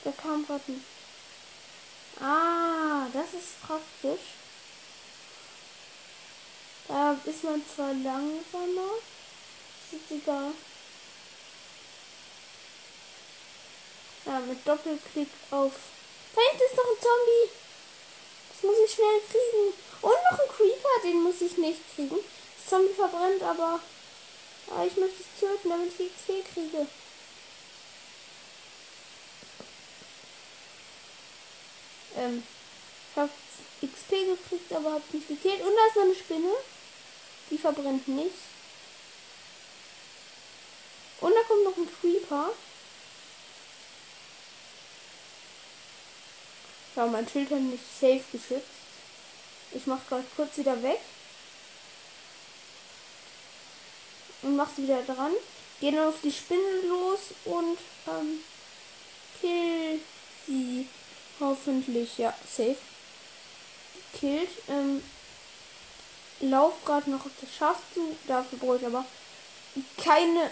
[0.05, 0.85] Da kam gerade ein...
[2.21, 4.35] Ah, das ist praktisch.
[6.89, 8.91] Da ist man zwar langsamer.
[9.93, 10.53] Ist egal.
[14.27, 15.73] Ja, mit Doppelklick auf.
[16.35, 17.51] Da hinten ist noch ein Zombie.
[18.53, 19.75] Das muss ich schnell kriegen.
[20.03, 22.19] Und noch ein Creeper, den muss ich nicht kriegen.
[22.71, 23.81] Zombie verbrennt, aber,
[24.71, 26.87] aber ich möchte es töten, damit ich XP kriege.
[32.17, 32.45] Ähm,
[33.11, 33.31] ich habe
[33.83, 35.63] XP gekriegt, aber habe nicht gekillt.
[35.63, 36.53] Und da ist eine Spinne.
[37.51, 38.31] Die verbrennt nicht.
[41.21, 42.53] Und da kommt noch ein Creeper.
[46.95, 48.65] Ja, mein Schild hat nicht safe geschützt.
[49.73, 51.01] Ich mach gerade kurz wieder weg.
[54.43, 55.33] Und mach sie wieder dran.
[55.81, 58.41] Gehe dann auf die Spinne los und ähm,
[59.41, 60.01] kill
[60.47, 60.87] sie.
[61.39, 62.77] Hoffentlich, ja, safe.
[64.19, 64.51] Killt.
[64.69, 65.03] Ähm,
[66.41, 68.17] lauf gerade noch auf das Schaf zu.
[68.27, 69.05] Dafür brauche ich aber
[69.97, 70.51] keine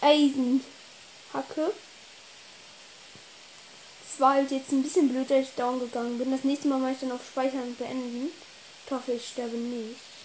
[0.00, 1.72] Eisenhacke.
[4.08, 6.30] Es war halt jetzt ein bisschen blöd, dass ich down gegangen bin.
[6.30, 8.30] Das nächste Mal mache ich dann auf Speichern beenden.
[8.86, 10.15] Ich hoffe, ich sterbe nicht.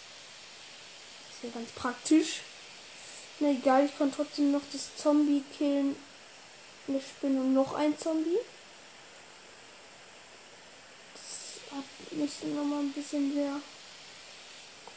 [1.43, 2.41] Ja ganz praktisch.
[3.39, 5.95] Na egal, ich kann trotzdem noch das Zombie killen.
[6.87, 8.39] Eine Spinne und noch ein Zombie.
[11.13, 13.59] Das hat mich noch mal ein bisschen sehr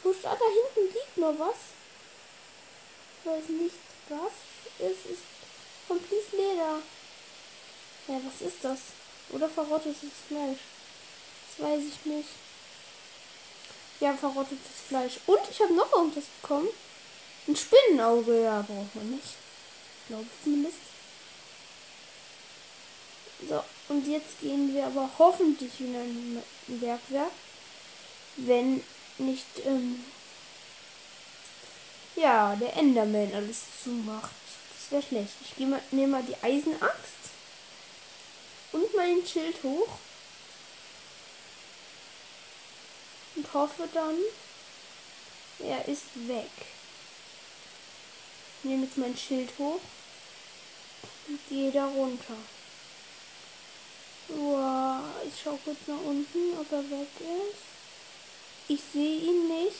[0.05, 1.55] Gut, ah, da hinten liegt noch was.
[3.19, 3.75] Ich weiß nicht,
[4.09, 4.31] was
[4.77, 5.23] es ist.
[5.87, 6.79] Komplett Leder.
[8.07, 8.79] Ja, was ist das?
[9.31, 10.59] Oder verrottetes Fleisch?
[11.47, 12.29] Das weiß ich nicht.
[13.99, 15.19] Ja, verrottetes Fleisch.
[15.25, 16.67] Und ich habe noch irgendwas bekommen.
[17.47, 19.35] Ein Spinnenauge, ja, braucht man nicht.
[20.07, 20.77] Glaube ich zumindest.
[23.47, 27.31] So, und jetzt gehen wir aber hoffentlich in ein Bergwerk.
[28.37, 28.83] Wenn
[29.17, 30.03] nicht, ähm,
[32.15, 34.31] ja, der Enderman alles zumacht.
[34.71, 35.33] Das wäre schlecht.
[35.41, 37.13] Ich nehme mal die Eisenaxt
[38.71, 39.97] und mein Schild hoch.
[43.35, 44.17] Und hoffe dann,
[45.59, 46.51] er ist weg.
[48.57, 49.81] Ich nehme jetzt mein Schild hoch
[51.27, 52.35] und gehe da runter.
[54.27, 57.61] Wow, ich schaue kurz nach unten, ob er weg ist.
[58.67, 59.75] Ich sehe ihn nicht.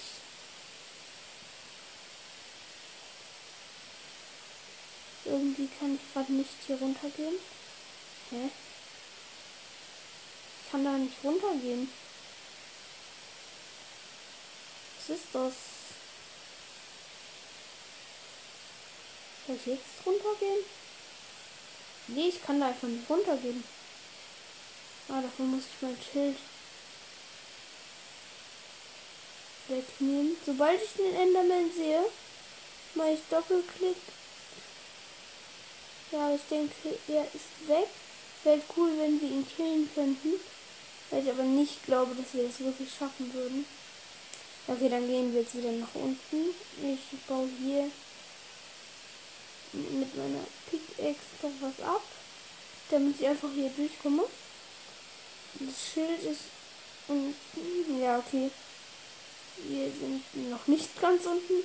[5.26, 7.36] Irgendwie kann ich gerade nicht hier runtergehen.
[8.30, 8.50] Hä?
[10.64, 11.90] Ich kann da nicht runtergehen.
[15.08, 15.54] Was ist das?
[19.46, 20.66] Soll ich jetzt runtergehen?
[22.08, 23.64] Nee, ich kann da einfach nicht runtergehen.
[25.10, 26.38] Ah, dafür muss ich mein Schild
[29.68, 30.38] wegnehmen.
[30.44, 32.04] Sobald ich den Enderman sehe,
[32.96, 33.98] mache ich Doppelklick.
[36.12, 37.90] Ja, ich denke, er ist weg.
[38.44, 40.34] Wäre cool, wenn wir ihn killen könnten.
[41.12, 43.66] Weil ich aber nicht glaube, dass wir das wirklich schaffen würden.
[44.68, 46.50] Okay, dann gehen wir jetzt wieder nach unten.
[46.82, 47.92] Ich baue hier
[49.74, 52.02] mit meiner Pickaxe noch was ab,
[52.90, 54.24] damit ich einfach hier durchkomme.
[55.60, 56.46] Das Schild ist
[57.08, 58.02] unten.
[58.02, 58.50] Ja, okay.
[59.58, 61.64] Wir sind noch nicht ganz unten.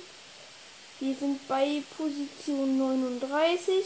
[0.99, 3.85] Wir sind bei Position 39.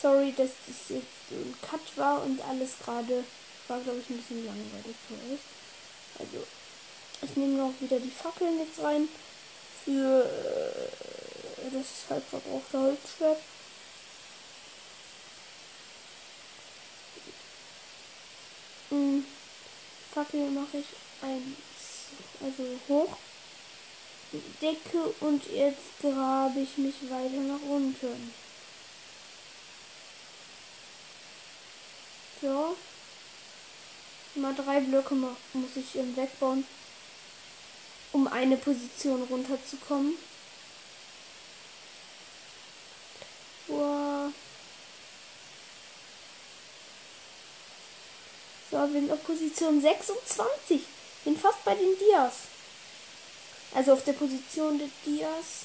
[0.00, 3.22] Sorry, dass das jetzt so ein Cut war und alles gerade
[3.68, 5.40] war, glaube ich, ein bisschen langweilig für euch.
[6.18, 6.46] Also,
[7.24, 9.08] ich nehme noch wieder die Fackeln jetzt rein.
[9.84, 13.38] für äh, das halb verbrauchte Holzschwert.
[18.90, 19.24] Hm,
[20.12, 20.86] Fackel mache ich
[21.22, 22.08] eins,
[22.40, 23.16] also hoch.
[24.60, 28.34] Decke und jetzt grabe ich mich weiter nach unten.
[32.40, 32.76] So.
[34.34, 36.66] Mal drei Blöcke muss ich wegbauen,
[38.14, 40.16] um eine Position runterzukommen.
[43.66, 44.32] Wow.
[48.70, 50.82] So, wir sind auf Position 26.
[51.24, 52.34] Bin fast bei den Dias.
[53.74, 55.64] Also auf der Position der Dias.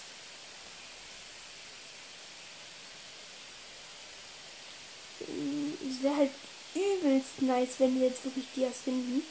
[5.19, 6.31] Es wäre halt
[6.73, 9.21] übelst nice, wenn wir jetzt wirklich Dias finden.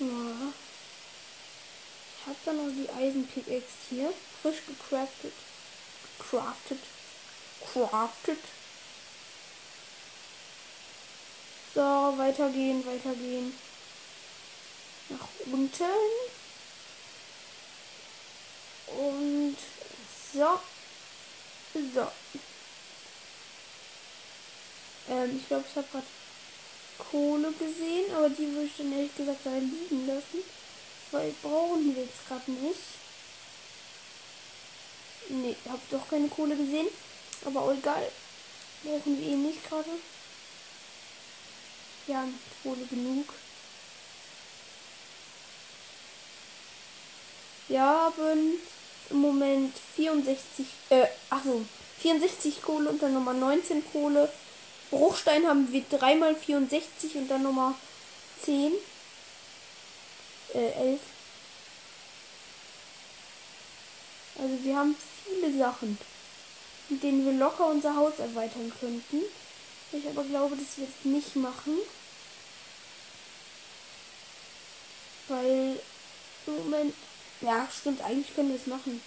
[0.00, 0.06] Ja.
[2.14, 4.12] Ich habe dann noch die Eisenpickaxe hier.
[4.42, 5.32] Frisch gecraftet.
[6.18, 6.78] Crafted.
[7.72, 8.38] Crafted.
[11.74, 11.80] So,
[12.16, 13.54] weitergehen, weitergehen
[15.10, 15.84] nach unten.
[18.86, 19.56] Und
[20.32, 20.60] so.
[21.94, 22.10] So.
[25.10, 26.06] Ähm, ich glaube, ich habe gerade
[26.98, 30.57] Kohle gesehen, aber die würde ich dann ehrlich gesagt da liegen lassen.
[31.10, 32.80] Weil brauchen wir jetzt gerade nicht.
[35.30, 36.88] Ne, habe doch keine Kohle gesehen.
[37.44, 38.10] Aber egal.
[38.82, 39.90] Brauchen wir eh nicht gerade.
[42.06, 42.24] Ja,
[42.62, 43.34] Kohle genug.
[47.68, 48.58] Wir haben
[49.10, 51.64] im Moment 64, äh, achso,
[52.00, 54.32] 64 Kohle und dann nochmal 19 Kohle.
[54.90, 57.74] Bruchstein haben wir dreimal 64 und dann nochmal
[58.42, 58.72] 10.
[60.54, 61.00] Äh, 11.
[64.38, 65.98] Also wir haben viele Sachen,
[66.88, 69.22] mit denen wir locker unser Haus erweitern könnten.
[69.92, 71.78] Ich aber glaube, dass wir es nicht machen.
[75.28, 75.80] Weil
[76.46, 76.94] Moment
[77.40, 79.00] ja, stimmt, eigentlich können wir es machen.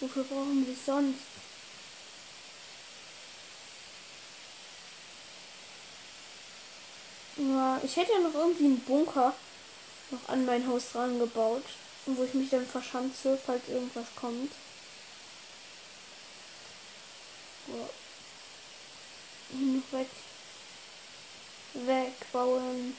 [0.00, 1.20] Wofür brauchen wir es sonst?
[7.36, 9.32] Ja, ich hätte ja noch irgendwie einen Bunker
[10.10, 11.64] noch an mein Haus dran gebaut,
[12.06, 14.52] wo ich mich dann verschanze, falls irgendwas kommt.
[17.66, 17.90] So.
[19.90, 20.08] Weg.
[21.74, 22.96] Wegbauen.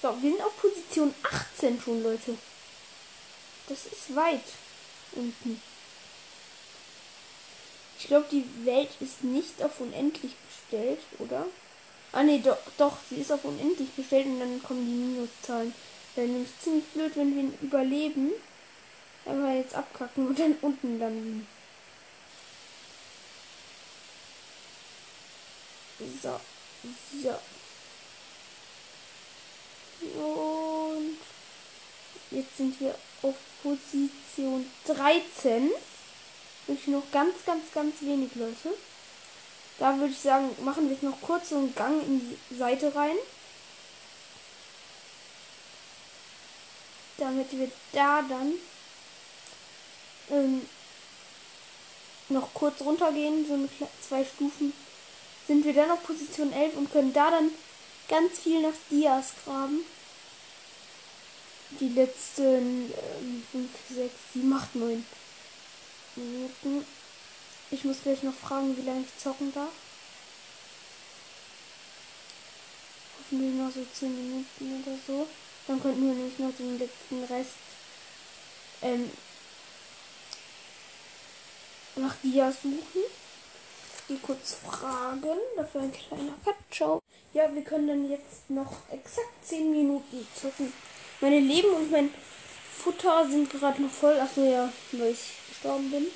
[0.00, 2.36] So, wir sind auf Position 18 schon, Leute.
[3.68, 4.44] Das ist weit
[5.12, 5.60] unten.
[7.98, 11.46] Ich glaube, die Welt ist nicht auf unendlich gestellt, oder?
[12.12, 15.74] Ah ne, doch, doch, sie ist auf unendlich gestellt und dann kommen die Minuszahlen.
[16.14, 18.32] Wäre nämlich ziemlich blöd, wenn wir ihn überleben.
[19.26, 21.46] Aber jetzt abkacken und dann unten landen.
[26.22, 26.40] So.
[27.22, 27.38] So.
[30.20, 31.18] Und
[32.30, 35.70] jetzt sind wir auf Position 13.
[36.68, 38.74] Wirklich noch ganz, ganz, ganz wenig Leute.
[39.78, 42.94] Da würde ich sagen, machen wir jetzt noch kurz so einen Gang in die Seite
[42.94, 43.16] rein.
[47.16, 48.52] Damit wir da dann
[50.30, 50.68] ähm,
[52.28, 53.68] noch kurz runtergehen, so eine,
[54.06, 54.74] zwei Stufen,
[55.46, 57.50] sind wir dann auf Position 11 und können da dann
[58.08, 59.86] ganz viel nach Dias graben.
[61.80, 62.92] Die letzten
[63.52, 65.06] 5, 6, 7, 8, 9
[66.18, 66.86] Minuten.
[67.70, 69.72] Ich muss gleich noch fragen, wie lange ich zocken darf.
[73.18, 75.26] Hoffentlich noch so 10 Minuten oder so.
[75.66, 77.56] Dann könnten wir nämlich noch den letzten Rest
[78.80, 79.10] ähm,
[81.96, 83.02] nach Dias suchen
[84.08, 85.38] die kurz fragen.
[85.56, 87.00] Dafür ein kleiner Cut.
[87.34, 90.72] Ja, wir können dann jetzt noch exakt 10 Minuten zocken.
[91.20, 92.10] Meine Leben und mein
[92.76, 94.18] Futter sind gerade noch voll.
[94.18, 96.06] Achso, ja, weil ich gestorben bin.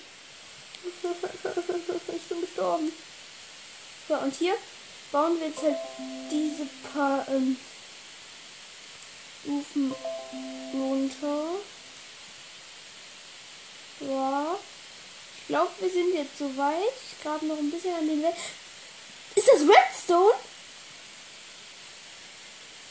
[2.14, 2.92] ich bin gestorben.
[4.08, 4.54] So, und hier
[5.10, 5.76] bauen wir jetzt halt
[6.30, 7.56] diese paar ähm,
[9.42, 9.94] Stufen
[10.74, 11.44] runter.
[14.00, 14.58] Ja
[15.52, 16.94] glaube, wir sind jetzt soweit.
[17.10, 18.34] Ich grabe noch ein bisschen an den Welt.
[19.34, 20.32] Ist das Redstone?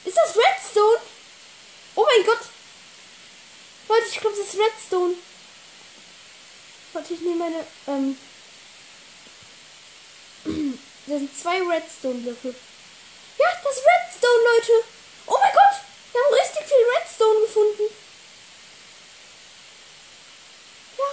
[0.05, 0.99] Ist das Redstone?
[1.95, 2.41] Oh mein Gott.
[3.89, 5.15] Leute, ich glaube, das ist Redstone.
[6.93, 8.17] Warte, ich nehme meine, ähm,
[11.07, 12.53] da sind zwei Redstone-Blöcke.
[13.37, 14.71] Ja, das Redstone, Leute.
[15.27, 15.81] Oh mein Gott,
[16.11, 17.83] wir haben richtig viel Redstone gefunden.
[20.97, 21.05] Ja,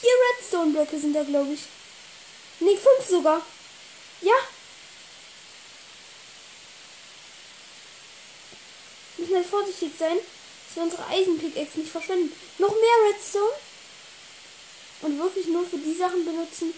[0.00, 1.60] vier Redstone-Blöcke sind da, glaube ich.
[2.60, 3.42] Nee, fünf sogar.
[4.22, 4.34] Ja.
[9.16, 12.32] Wir müssen halt vorsichtig sein, dass wir unsere Eisenpickaxe nicht verschwenden.
[12.58, 13.52] Noch mehr Redstone.
[15.04, 16.72] Und wirklich nur für die Sachen benutzen,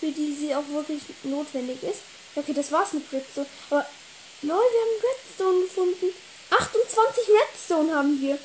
[0.00, 2.00] für die sie auch wirklich notwendig ist.
[2.34, 3.46] Okay, das war's mit Redstone.
[3.68, 3.86] Aber,
[4.40, 6.14] Leute, wir haben Redstone gefunden.
[6.50, 8.38] 28 Redstone haben wir.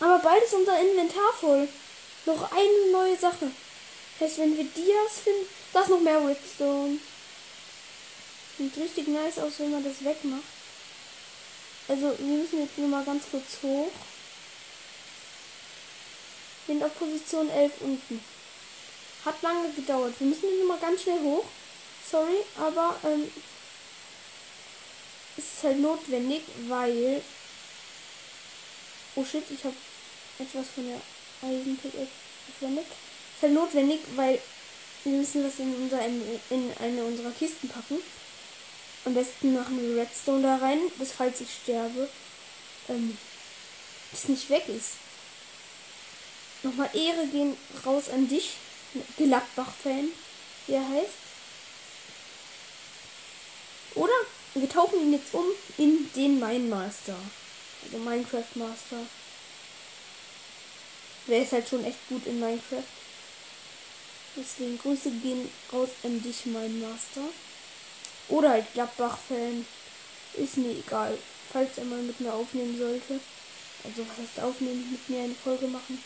[0.00, 1.68] Aber bald ist unser Inventar voll.
[2.26, 3.48] Noch eine neue Sache.
[4.18, 6.98] Heißt, wenn wir Dias finden, das noch mehr Redstone.
[8.58, 10.42] Sieht richtig nice aus, wenn man das wegmacht.
[11.86, 13.92] Also, wir müssen jetzt nur mal ganz kurz hoch.
[16.66, 18.24] Sind auf Position 11 unten.
[19.24, 20.14] Hat lange gedauert.
[20.18, 21.44] Wir müssen nur mal ganz schnell hoch.
[22.10, 23.30] Sorry, aber ähm,
[25.36, 27.22] ist halt notwendig, weil.
[29.16, 29.76] Oh shit, ich habe
[30.38, 31.00] etwas von der
[31.48, 32.08] Eisenpickaxe
[32.46, 32.86] verschwendet.
[32.86, 34.40] Ist halt notwendig, weil
[35.04, 37.98] wir müssen das in, unser, in eine unserer Kisten packen.
[39.04, 42.08] Am besten machen wir Redstone da rein, bis falls ich sterbe,
[42.88, 43.18] ähm,
[44.12, 44.92] es nicht weg ist.
[46.64, 48.54] Nochmal Ehre gehen raus an dich,
[49.18, 50.08] Gladbach-Fan,
[50.66, 51.24] wie er heißt.
[53.94, 54.14] Oder
[54.54, 55.44] wir tauchen ihn jetzt um
[55.76, 57.16] in den Mine Master.
[57.84, 58.96] Also Minecraft Master.
[61.26, 62.82] Der ist halt schon echt gut in Minecraft.
[64.34, 67.28] Deswegen Grüße gehen raus an dich, mein Master.
[68.30, 69.66] Oder halt Gladbach-Fan.
[70.32, 71.18] Ist mir egal.
[71.52, 73.20] Falls er mal mit mir aufnehmen sollte.
[73.84, 74.90] Also was heißt aufnehmen?
[74.90, 76.02] Mit mir eine Folge machen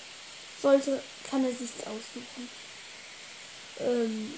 [0.60, 2.48] sollte, kann er sich aussuchen.
[3.80, 4.32] Ähm,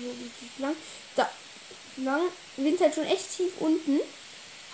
[0.00, 0.76] wo geht es lang?
[1.16, 1.30] Da
[1.98, 2.22] lang.
[2.56, 4.00] Wir sind halt schon echt tief unten.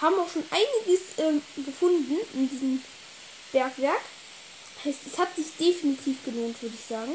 [0.00, 2.82] Haben auch schon einiges ähm, gefunden in diesem
[3.52, 4.00] Bergwerk.
[4.84, 7.12] Heißt, es hat sich definitiv gelohnt, würde ich sagen,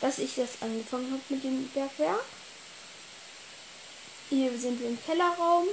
[0.00, 2.24] dass ich das angefangen habe mit dem Bergwerk.
[4.30, 5.68] Hier sind wir im Kellerraum.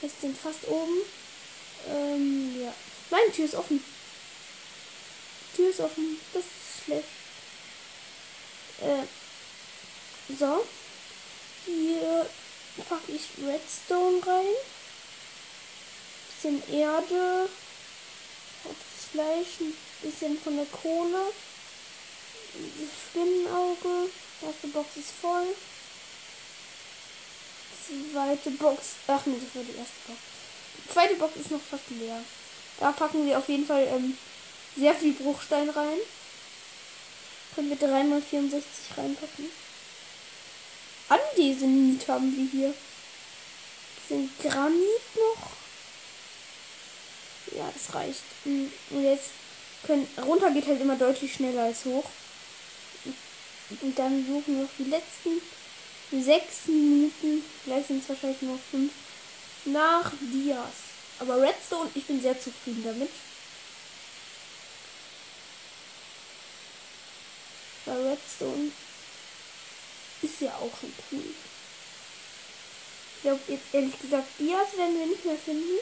[0.00, 0.96] Wir sind fast oben.
[1.90, 2.72] Ähm, ja.
[3.10, 3.82] Nein, Tür ist offen.
[5.58, 6.20] Tür ist offen.
[6.32, 7.08] Das ist schlecht.
[8.80, 10.64] Äh, so.
[11.66, 12.30] Hier
[12.88, 14.54] packe ich Redstone rein.
[16.30, 17.48] Bisschen Erde.
[18.62, 21.24] Das Fleisch, ein bisschen von der Kohle.
[22.54, 24.10] Das Spinnenauge.
[24.40, 25.56] Erste Box ist voll.
[28.12, 28.90] Zweite Box.
[29.08, 30.20] Ach nee, das war die erste Box.
[30.76, 32.22] Die zweite Box ist noch fast leer.
[32.78, 34.16] Da packen wir auf jeden Fall ähm,
[34.78, 35.98] sehr viel Bruchstein rein.
[37.54, 38.62] Können wir 3x64
[38.96, 39.46] reinpacken.
[41.08, 42.74] Andesenit haben wir hier.
[44.08, 45.50] Sind Granit noch?
[47.56, 48.22] Ja, das reicht.
[48.44, 49.30] Hm, und jetzt
[49.86, 50.06] können.
[50.24, 52.04] Runter geht halt immer deutlich schneller als hoch.
[53.82, 57.42] Und dann suchen wir noch die letzten sechs Minuten.
[57.64, 58.92] Vielleicht sind es wahrscheinlich nur fünf.
[59.66, 60.88] Nach Dias.
[61.18, 63.10] Aber Redstone, ich bin sehr zufrieden damit.
[67.88, 68.70] Bei Redstone
[70.20, 71.24] ist ja auch schon cool.
[73.16, 75.78] Ich glaube jetzt ehrlich gesagt, Dias werden wir nicht mehr finden.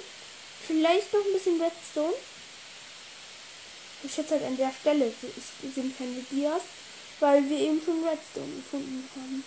[0.65, 2.15] Vielleicht noch ein bisschen Redstone.
[4.05, 5.13] Ich schätze halt an der Stelle
[5.75, 6.63] sind keine Dias,
[7.19, 9.45] weil wir eben schon Redstone gefunden haben.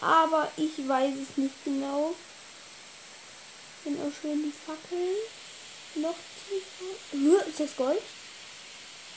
[0.00, 2.14] Aber ich weiß es nicht genau.
[3.84, 5.16] Sind auch schön die Fackeln.
[5.96, 6.16] Noch
[6.48, 7.46] tiefer.
[7.46, 8.00] Ist das Gold?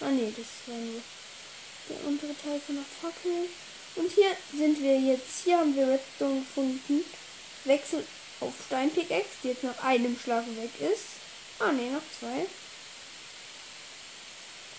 [0.02, 1.02] Ah ne, das war nur
[1.90, 3.50] der untere Teil von der Fackel.
[3.96, 5.44] Und hier sind wir jetzt.
[5.44, 7.04] Hier haben wir Redstone gefunden.
[7.66, 8.06] Wechsel
[8.40, 11.04] auf Steinpickaxe, die jetzt nach einem Schlag weg ist.
[11.60, 12.46] Ah ne, noch zwei.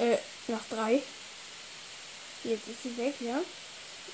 [0.05, 1.03] Äh, nach drei.
[2.43, 3.41] Jetzt ist sie weg, ja.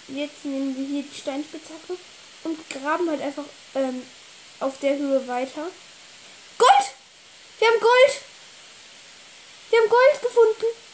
[0.09, 1.97] Jetzt nehmen wir hier die Steinspitzhacke
[2.45, 4.03] und graben halt einfach ähm,
[4.61, 5.67] auf der Höhe weiter.
[6.59, 6.95] Gold!
[7.59, 8.21] Wir haben Gold!
[9.71, 10.90] Wir haben Gold gefunden!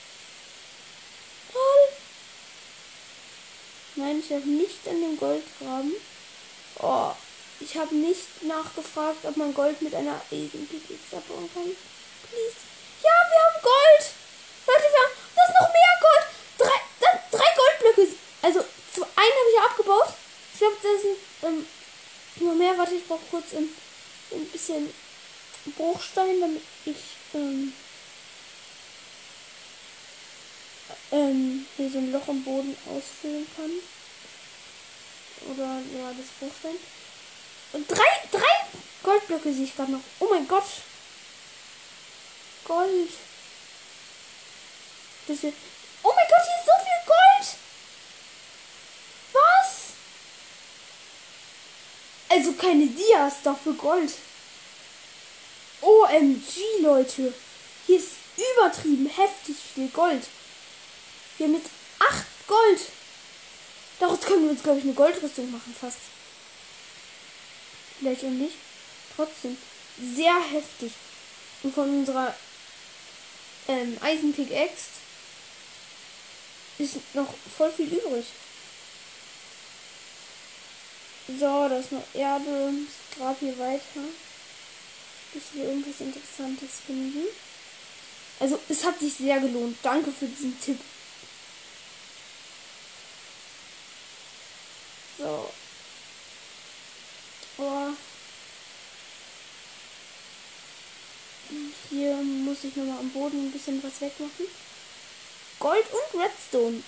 [3.97, 5.93] Nein, ich habe nicht an dem Gold graben.
[6.81, 7.13] Oh,
[7.61, 11.65] ich habe nicht nachgefragt, ob man Gold mit einer Eisenpickaxe abbauen kann.
[11.65, 12.57] Please.
[13.03, 14.13] Ja, wir haben Gold!
[14.67, 15.13] Leute, wir haben.
[15.35, 16.27] Das ist noch mehr Gold!
[16.59, 18.13] Drei, das, drei Goldblöcke.
[18.43, 18.59] Also
[19.17, 20.09] einen habe ich abgebaut.
[20.53, 21.67] Ich glaube, das sind ähm,
[22.37, 22.77] nur mehr.
[22.77, 23.69] Warte, ich brauche kurz ein,
[24.33, 24.93] ein bisschen
[25.77, 26.97] Bruchstein, damit ich
[27.35, 27.73] ähm,
[31.13, 33.71] ähm, hier so ein Loch im Boden ausfüllen kann.
[35.51, 36.77] Oder ja, das Bruchstein.
[37.73, 38.67] Und drei, drei
[39.03, 40.01] Goldblöcke sehe ich gerade noch.
[40.19, 40.65] Oh mein Gott.
[42.65, 43.11] Gold.
[45.29, 45.53] Das hier.
[46.03, 47.57] Oh mein Gott, hier ist so viel Gold.
[49.33, 49.77] Was?
[52.29, 54.13] Also keine Dias, dafür Gold.
[55.81, 57.33] OMG, Leute.
[57.87, 60.27] Hier ist übertrieben heftig viel Gold.
[61.39, 62.81] Haben jetzt 8 Gold.
[63.99, 65.99] Daraus können wir uns, glaube ich, eine Goldrüstung machen, fast.
[67.99, 68.57] Vielleicht auch nicht.
[69.17, 69.57] Trotzdem.
[70.15, 70.93] Sehr heftig.
[71.63, 72.35] Und von unserer
[73.69, 74.85] ähm, Eisenpickaxe
[76.79, 78.27] ist noch voll viel übrig.
[81.29, 82.73] So, das ist noch Erde.
[82.73, 84.01] Ich grab hier weiter.
[85.33, 87.25] Bis wir irgendwas Interessantes finden.
[88.39, 89.79] Also, es hat sich sehr gelohnt.
[89.83, 90.79] Danke für diesen Tipp.
[95.19, 95.51] So.
[97.59, 97.89] Oh.
[101.91, 104.47] Hier muss ich nochmal am Boden ein bisschen was wegmachen.
[105.59, 106.83] Gold und Redstone.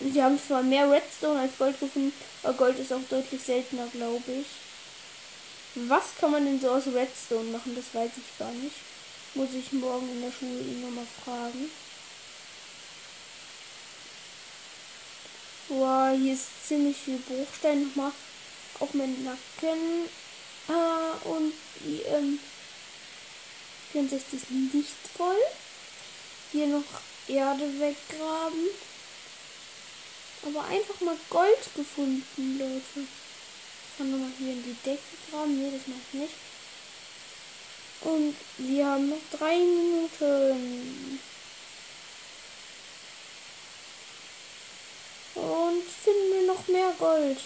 [0.00, 4.32] Wir haben zwar mehr Redstone als Gold gefunden, aber Gold ist auch deutlich seltener, glaube
[4.32, 4.46] ich.
[5.88, 7.74] Was kann man denn so aus Redstone machen?
[7.76, 8.76] Das weiß ich gar nicht.
[9.34, 11.70] Muss ich morgen in der Schule ihn nochmal fragen.
[15.68, 18.12] Wow, hier ist ziemlich viel Bruchstein nochmal
[18.80, 20.08] auf meinen Nacken.
[20.68, 22.38] Ah, und die ähm,
[23.96, 25.40] 64 ist nicht voll.
[26.52, 26.84] Hier noch
[27.28, 28.68] Erde weggraben.
[30.42, 33.06] Aber einfach mal Gold gefunden, Leute.
[33.06, 35.58] Ich kann nochmal hier in die Decke graben.
[35.58, 36.34] Nee, das mache ich nicht.
[38.02, 41.18] Und wir haben noch drei Minuten.
[45.34, 47.38] Und finden wir noch mehr Gold.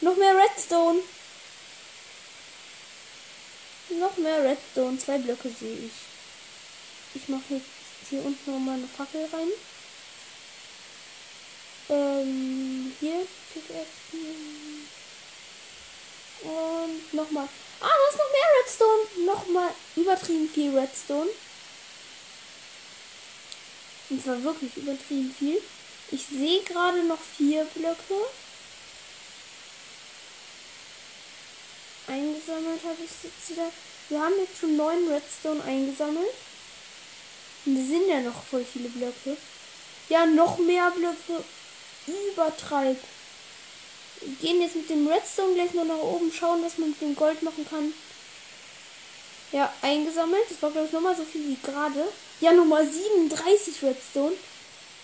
[0.00, 1.00] Noch mehr Redstone.
[3.88, 4.98] Noch mehr Redstone.
[4.98, 5.92] Zwei Blöcke sehe ich.
[7.14, 7.66] Ich mache jetzt
[8.10, 9.48] hier unten noch mal eine Fackel rein.
[11.88, 13.86] Ähm, hier Pickaxe.
[16.42, 17.48] Und nochmal.
[17.80, 19.26] Ah, da ist noch mehr Redstone.
[19.26, 21.30] Nochmal übertrieben viel Redstone.
[24.10, 25.60] Und zwar wirklich übertrieben viel.
[26.10, 28.26] Ich sehe gerade noch vier Blöcke.
[32.06, 33.70] Eingesammelt habe ich jetzt wieder.
[34.08, 36.34] Wir haben jetzt schon neun Redstone eingesammelt.
[37.64, 39.36] Und es sind ja noch voll viele Blöcke.
[40.08, 41.44] Ja, noch mehr Blöcke.
[42.06, 42.96] Übertreib.
[44.20, 47.16] Wir gehen jetzt mit dem Redstone gleich nur nach oben, schauen, was man mit dem
[47.16, 47.92] Gold machen kann.
[49.50, 50.44] Ja, eingesammelt.
[50.48, 52.06] Das war, glaube ich, nochmal so viel wie gerade.
[52.40, 54.36] Ja, nochmal 37 Redstone.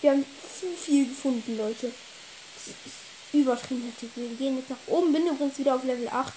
[0.01, 0.25] Wir haben
[0.61, 1.93] zu viel gefunden, Leute.
[2.55, 2.77] Das ist
[3.33, 4.11] übertrieben heftig.
[4.15, 5.13] Wir gehen jetzt nach oben.
[5.13, 6.33] Bin übrigens wieder auf Level 8.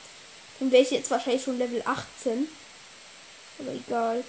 [0.59, 2.47] Dann wäre ich jetzt wahrscheinlich schon Level 18.
[3.59, 4.23] Aber egal.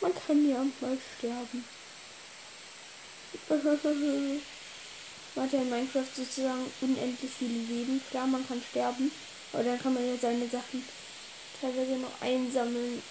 [0.00, 1.64] Man kann ja mal sterben.
[5.34, 8.00] man hat ja in Minecraft sozusagen unendlich viele Leben.
[8.10, 9.10] Klar, man kann sterben.
[9.52, 10.84] Aber dann kann man ja seine Sachen
[11.60, 13.02] teilweise noch einsammeln.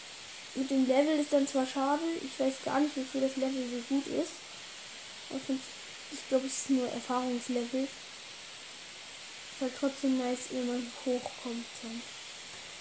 [0.56, 2.04] Mit dem Level ist dann zwar schade.
[2.24, 4.32] Ich weiß gar nicht, wofür das Level so gut ist.
[6.12, 7.88] Ich glaube, es ist nur Erfahrungslevel.
[9.56, 11.66] Ist halt trotzdem nice, wenn man hochkommt.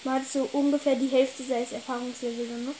[0.03, 2.75] Man hat so ungefähr die Hälfte seines Erfahrungslevel dann noch.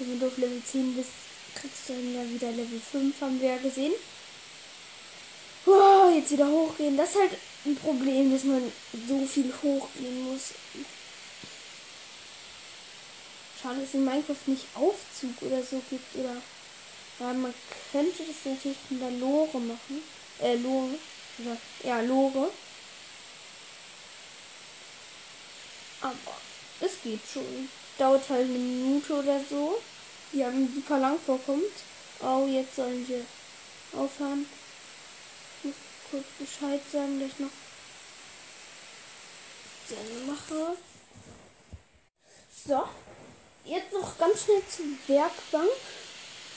[0.00, 1.10] Wenn du auf Level 10 bist,
[1.54, 3.92] kriegst du dann ja wieder Level 5, haben wir ja gesehen.
[5.64, 6.96] Oh, jetzt wieder hochgehen.
[6.96, 7.30] Das ist halt
[7.66, 8.72] ein Problem, dass man
[9.08, 10.50] so viel hochgehen muss.
[13.62, 16.16] Schade, dass es in Minecraft nicht Aufzug oder so gibt.
[16.16, 16.36] Oder
[17.20, 17.54] ja, man
[17.92, 20.02] könnte das natürlich in der Lore machen.
[20.40, 20.98] Äh, Lore.
[21.84, 22.50] Ja, Lore.
[26.00, 26.36] Aber
[26.80, 27.68] es geht schon.
[27.98, 29.80] Dauert halt eine Minute oder so.
[30.32, 31.62] Die haben super lang vorkommt.
[32.20, 33.24] Oh, jetzt sollen wir
[33.98, 34.46] aufhören.
[35.58, 35.74] Ich muss
[36.10, 37.50] kurz Bescheid sagen, dass ich noch
[39.88, 40.76] Sinn mache.
[42.66, 42.88] So.
[43.64, 45.70] Jetzt noch ganz schnell zur Werkbank.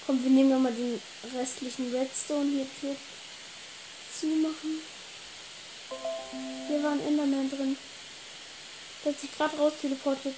[0.06, 1.02] Komm, wir nehmen nochmal den
[1.36, 2.96] restlichen Redstone hier zu,
[4.20, 4.82] zu machen.
[6.68, 7.78] Hier war ein Enderman drin.
[9.04, 10.36] Der hat sich gerade raus teleportet.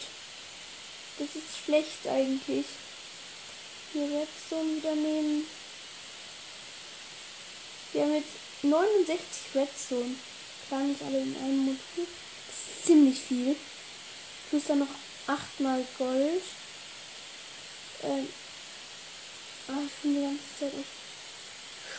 [1.17, 2.65] Das ist schlecht eigentlich.
[3.93, 5.45] Hier Redstone wieder nehmen.
[7.93, 10.15] Wir haben jetzt 69 Redstone.
[10.67, 11.77] Klar nicht alle in einem Modul.
[11.95, 13.55] Das ist ziemlich viel.
[14.49, 14.87] Plus dann noch
[15.27, 16.43] 8 mal Gold.
[18.03, 18.27] Ähm,
[19.67, 20.85] ah, ich bin die ganze Zeit auf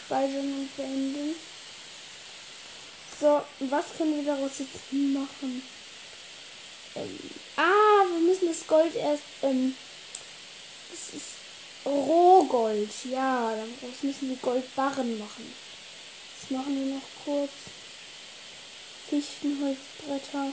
[0.07, 1.35] Speichern und beenden.
[3.21, 5.63] So, was können wir daraus jetzt machen?
[6.95, 7.19] Ähm,
[7.57, 9.23] ah, wir müssen das Gold erst.
[9.43, 9.75] Ähm,
[10.91, 11.33] das ist
[11.87, 12.91] Rohgold.
[13.11, 15.53] Ja, dann müssen wir Goldbarren machen.
[16.41, 17.53] Das machen wir noch kurz.
[19.09, 20.53] Fichtenholzbretter.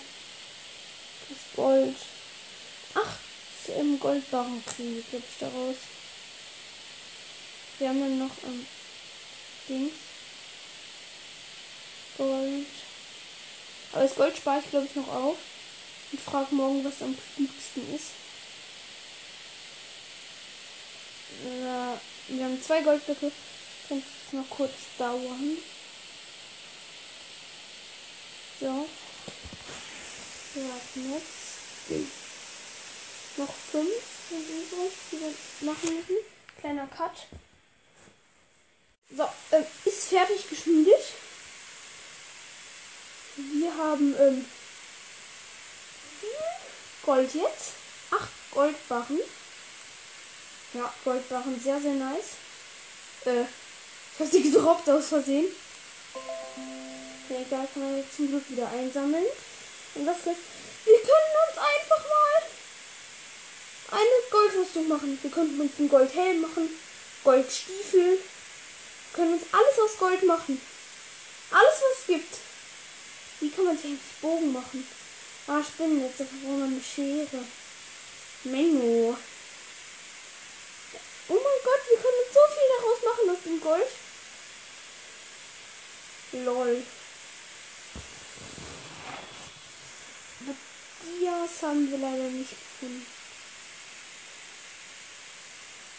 [1.29, 1.95] Das Gold.
[2.95, 3.17] Ach,
[3.77, 5.75] im Goldbarren kriegen wir, glaube ich, daraus.
[7.77, 8.65] Wir haben dann noch ähm,
[9.67, 9.93] Dings.
[12.17, 12.67] Gold.
[13.93, 15.37] Aber das Gold spare ich, glaube ich, noch auf.
[16.12, 18.12] Und frage morgen, was am klügsten ist.
[21.64, 23.32] Ja, wir haben zwei Goldblöcke.
[23.88, 25.57] Könnte jetzt noch kurz dauern.
[28.60, 28.88] So.
[30.53, 32.10] Wir warten jetzt.
[33.38, 33.88] Noch fünf
[34.30, 36.18] sind übrig, die wir machen müssen.
[36.60, 37.28] Kleiner Cut.
[39.16, 41.01] So, ähm, ist fertig geschmiedet.
[43.38, 44.45] Wir haben ähm,
[47.03, 47.72] Gold jetzt.
[48.11, 49.20] Acht Goldbarren.
[50.74, 52.36] Ja, Goldbarren, sehr, sehr nice.
[53.26, 55.47] Äh, ich habe sie gedroppt aus Versehen.
[57.30, 59.26] Egal, kann man zum Glück wieder einsammeln.
[59.95, 62.39] Und was wir können uns einfach mal
[63.91, 65.20] eine Goldrüstung machen.
[65.22, 66.70] Wir könnten uns einen Goldhelm machen,
[67.24, 68.17] Goldstiefel.
[68.17, 68.20] Wir
[69.13, 70.61] können uns alles aus Gold machen.
[71.51, 72.36] Alles, was es gibt.
[73.39, 74.88] Wie kann man sich eigentlich Bogen machen?
[75.52, 77.43] Ah, Spinnennetze, brauchen wir eine Schere.
[78.43, 79.18] Menno.
[81.28, 83.88] Oh mein Gott, wir können so viel daraus machen aus dem Gold.
[86.45, 86.84] Lol.
[91.20, 93.06] Dias haben wir leider nicht gefunden.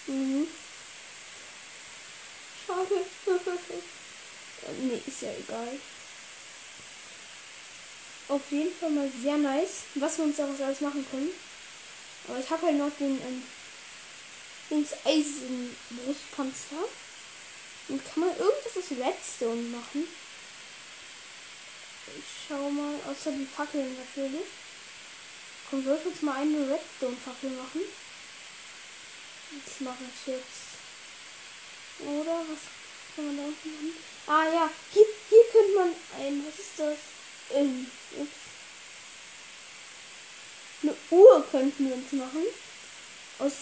[0.06, 0.46] Mhm.
[2.66, 3.04] Schade.
[4.78, 5.80] nee, ist ja egal.
[8.30, 11.30] Auf jeden Fall mal sehr nice, was wir uns daraus alles machen können.
[12.28, 13.42] Aber ich habe halt noch den ähm,
[14.70, 16.86] ins Eisenbrustpanzer.
[17.88, 20.06] Und kann man irgendwas aus Redstone machen?
[22.06, 24.46] Ich schau mal, außer die Fackeln natürlich.
[25.68, 27.80] Komm, soll ich jetzt mal eine Redstone-Fackel machen?
[29.64, 30.78] Das mache ich jetzt.
[31.98, 32.62] Oder was
[33.16, 33.96] kann man da unten machen?
[34.28, 37.19] Ah ja, hier, hier könnte man ein, was ist das?
[37.54, 37.90] Ähm,
[40.82, 42.44] eine Uhr könnten wir uns machen.
[43.38, 43.52] Aus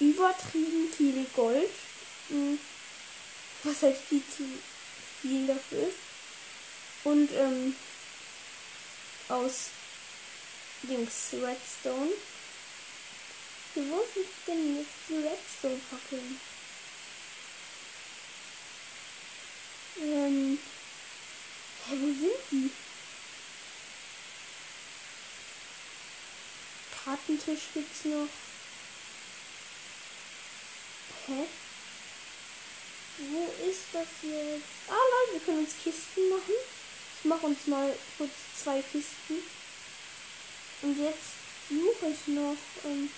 [0.00, 1.70] übertrieben viel Gold.
[2.28, 2.58] Hm.
[3.62, 4.44] Was halt viel zu
[5.22, 5.98] viel dafür ist.
[7.04, 7.74] Und ähm,
[9.28, 9.70] aus
[10.82, 12.12] Dings Redstone.
[13.74, 16.40] Wo sind denn jetzt die Redstone-Fackeln?
[20.00, 20.58] Ähm.
[21.88, 22.70] Hä, wo sind die?
[27.04, 28.28] Kartentisch gibt's noch.
[31.26, 31.46] Hä?
[33.18, 34.64] Wo ist das jetzt?
[34.88, 36.54] Ah, nein, wir können uns Kisten machen.
[37.18, 38.32] Ich mache uns mal kurz
[38.64, 39.42] zwei Kisten.
[40.82, 41.36] Und jetzt
[41.68, 43.10] suche ich noch ähm,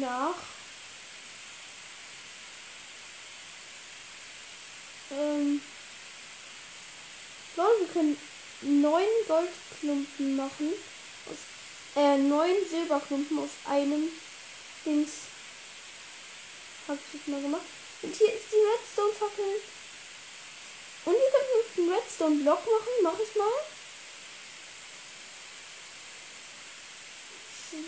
[0.00, 0.53] nach
[5.18, 5.60] ähm,
[7.56, 8.18] Leute, wir können
[8.62, 10.72] neun Goldklumpen machen.
[11.26, 14.08] Aus, äh, neun Silberklumpen aus einem
[14.84, 15.10] Dings.
[16.88, 17.62] Hab ich jetzt mal gemacht.
[18.02, 19.60] Und hier ist die Redstone-Fackel.
[21.04, 22.92] Und hier können wir einen Redstone-Block machen.
[23.02, 23.48] Mach ich mal.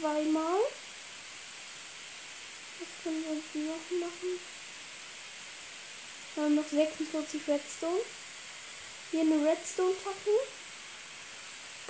[0.01, 0.61] Zweimal.
[2.79, 4.56] Was können wir noch machen?
[6.37, 8.01] Wir haben noch 46 Redstone.
[9.11, 10.35] Hier eine Redstone-Fackel.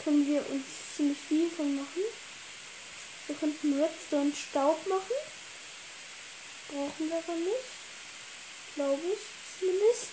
[0.05, 0.64] Können wir uns
[0.97, 2.05] ziemlich viel von machen.
[3.26, 5.16] Wir könnten Redstone-Staub machen.
[6.68, 7.66] Brauchen wir aber nicht.
[8.76, 9.18] Glaube ich
[9.59, 10.12] zumindest.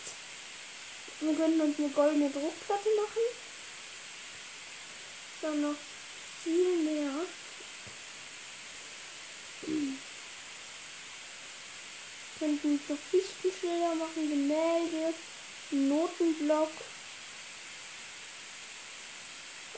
[1.20, 3.22] Wir könnten uns eine goldene Druckplatte machen.
[5.44, 5.76] Dann noch
[6.44, 7.12] viel mehr.
[12.44, 15.14] Könnten so Fichtenschilder machen, Gemälde,
[15.72, 16.72] Notenblock.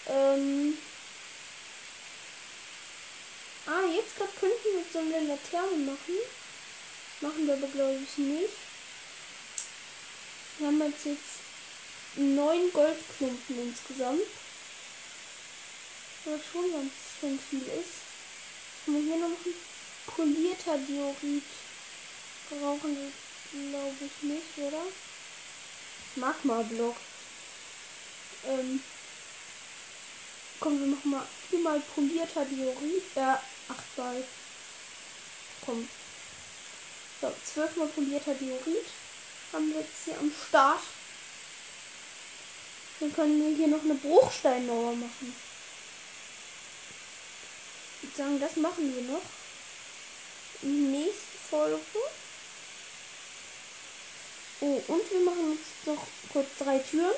[0.08, 0.76] Ähm,
[3.68, 6.16] Ah, jetzt gerade könnten wir so eine Laterne machen.
[7.22, 8.54] Machen wir aber glaube ich nicht.
[10.58, 11.40] Wir haben jetzt, jetzt
[12.16, 14.22] neun Goldklumpen insgesamt.
[16.26, 18.02] Was schon ganz schön viel ist.
[18.86, 19.54] Was wir hier noch machen?
[20.08, 21.44] Polierter Diorit.
[22.50, 23.12] Brauchen wir
[23.72, 24.84] glaube ich nicht, oder?
[26.16, 26.96] Magma-Block.
[28.48, 28.82] Ähm,
[30.60, 33.04] Komm, wir machen mal viermal polierter Diorit.
[33.16, 34.24] Ja, achtmal.
[35.66, 35.88] Komm.
[37.22, 38.86] So, zwölfmal polierter Diorit
[39.52, 40.82] haben wir jetzt hier am Start.
[43.00, 45.36] Dann können wir hier noch eine Bruchsteinmauer machen.
[48.02, 49.22] Ich würde sagen, das machen wir noch.
[50.62, 51.80] Nächste Folge.
[54.66, 57.14] Oh, und wir machen jetzt noch kurz drei Türen.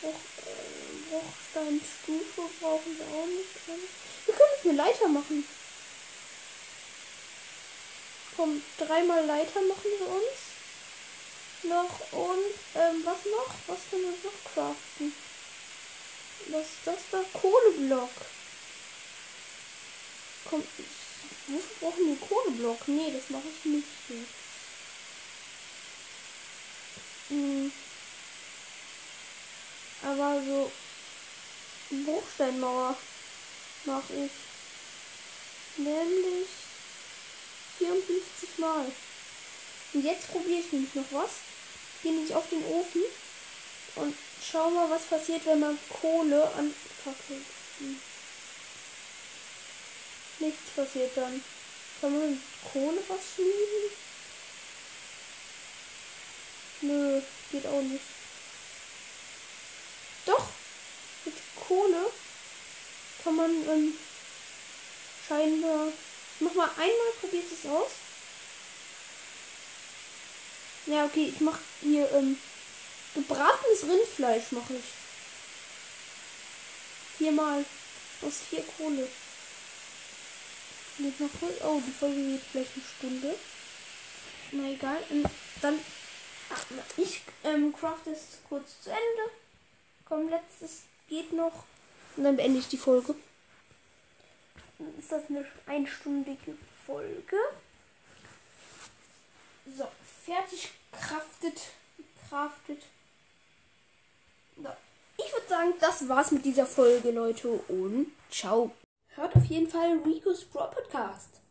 [0.00, 0.14] Bruch,
[0.46, 3.48] äh, Bruchsteinstufe brauchen wir auch nicht.
[4.26, 5.44] Wir können eine Leiter machen.
[8.36, 10.38] Komm, dreimal Leiter machen wir uns.
[11.64, 13.54] Noch und ähm, was noch?
[13.66, 15.12] Was können wir noch craften?
[16.50, 17.24] Was ist das da?
[17.32, 18.10] Kohleblock.
[20.48, 20.62] Komm,
[21.80, 22.88] wofür brauchen Kohleblock?
[22.88, 24.28] Nee, das mache ich nicht jetzt.
[27.28, 27.72] Hm.
[30.02, 30.70] Aber so
[31.90, 32.96] Bruchsteinmauer
[33.84, 34.30] mache ich.
[35.76, 36.48] Nämlich
[37.78, 38.86] 54 Mal.
[39.92, 41.30] Und jetzt probiere ich nämlich noch was.
[42.02, 43.02] Gehe nämlich auf den Ofen
[43.96, 44.14] und
[44.50, 47.44] schau mal, was passiert, wenn man Kohle anfackelt.
[47.78, 48.00] Hm.
[50.40, 51.42] Nichts passiert dann.
[52.00, 52.42] Kann man
[52.72, 53.90] Kohle was schmieden?
[56.82, 57.20] Nö,
[57.50, 58.04] geht auch nicht.
[60.26, 60.48] Doch,
[61.24, 62.10] mit Kohle
[63.22, 63.98] kann man ähm,
[65.26, 65.88] scheinbar
[66.40, 67.90] mach mal einmal, probiert es aus.
[70.86, 72.38] Ja, okay, ich mach hier ähm,
[73.14, 74.84] gebratenes Rindfleisch mache ich.
[77.18, 77.64] Viermal.
[78.22, 79.08] Aus vier Kohle.
[80.98, 81.54] Geht noch kurz.
[81.64, 83.34] Oh, die Folge geht vielleicht eine Stunde.
[84.52, 84.98] Na egal.
[85.10, 85.30] Und ähm,
[85.60, 85.78] dann.
[86.50, 86.64] Ach,
[86.96, 89.32] ich ähm, craft es kurz zu Ende.
[90.04, 91.64] Komm, letztes geht noch.
[92.16, 93.14] Und dann beende ich die Folge
[94.98, 97.36] ist das eine einstündige Folge.
[99.76, 99.88] So,
[100.24, 101.60] fertig kraftet.
[102.28, 102.82] Kraftet.
[104.56, 104.68] So.
[105.16, 107.48] Ich würde sagen, das war's mit dieser Folge, Leute.
[107.48, 108.72] Und ciao.
[109.16, 111.43] Hört auf jeden Fall Rico's Pro Podcast.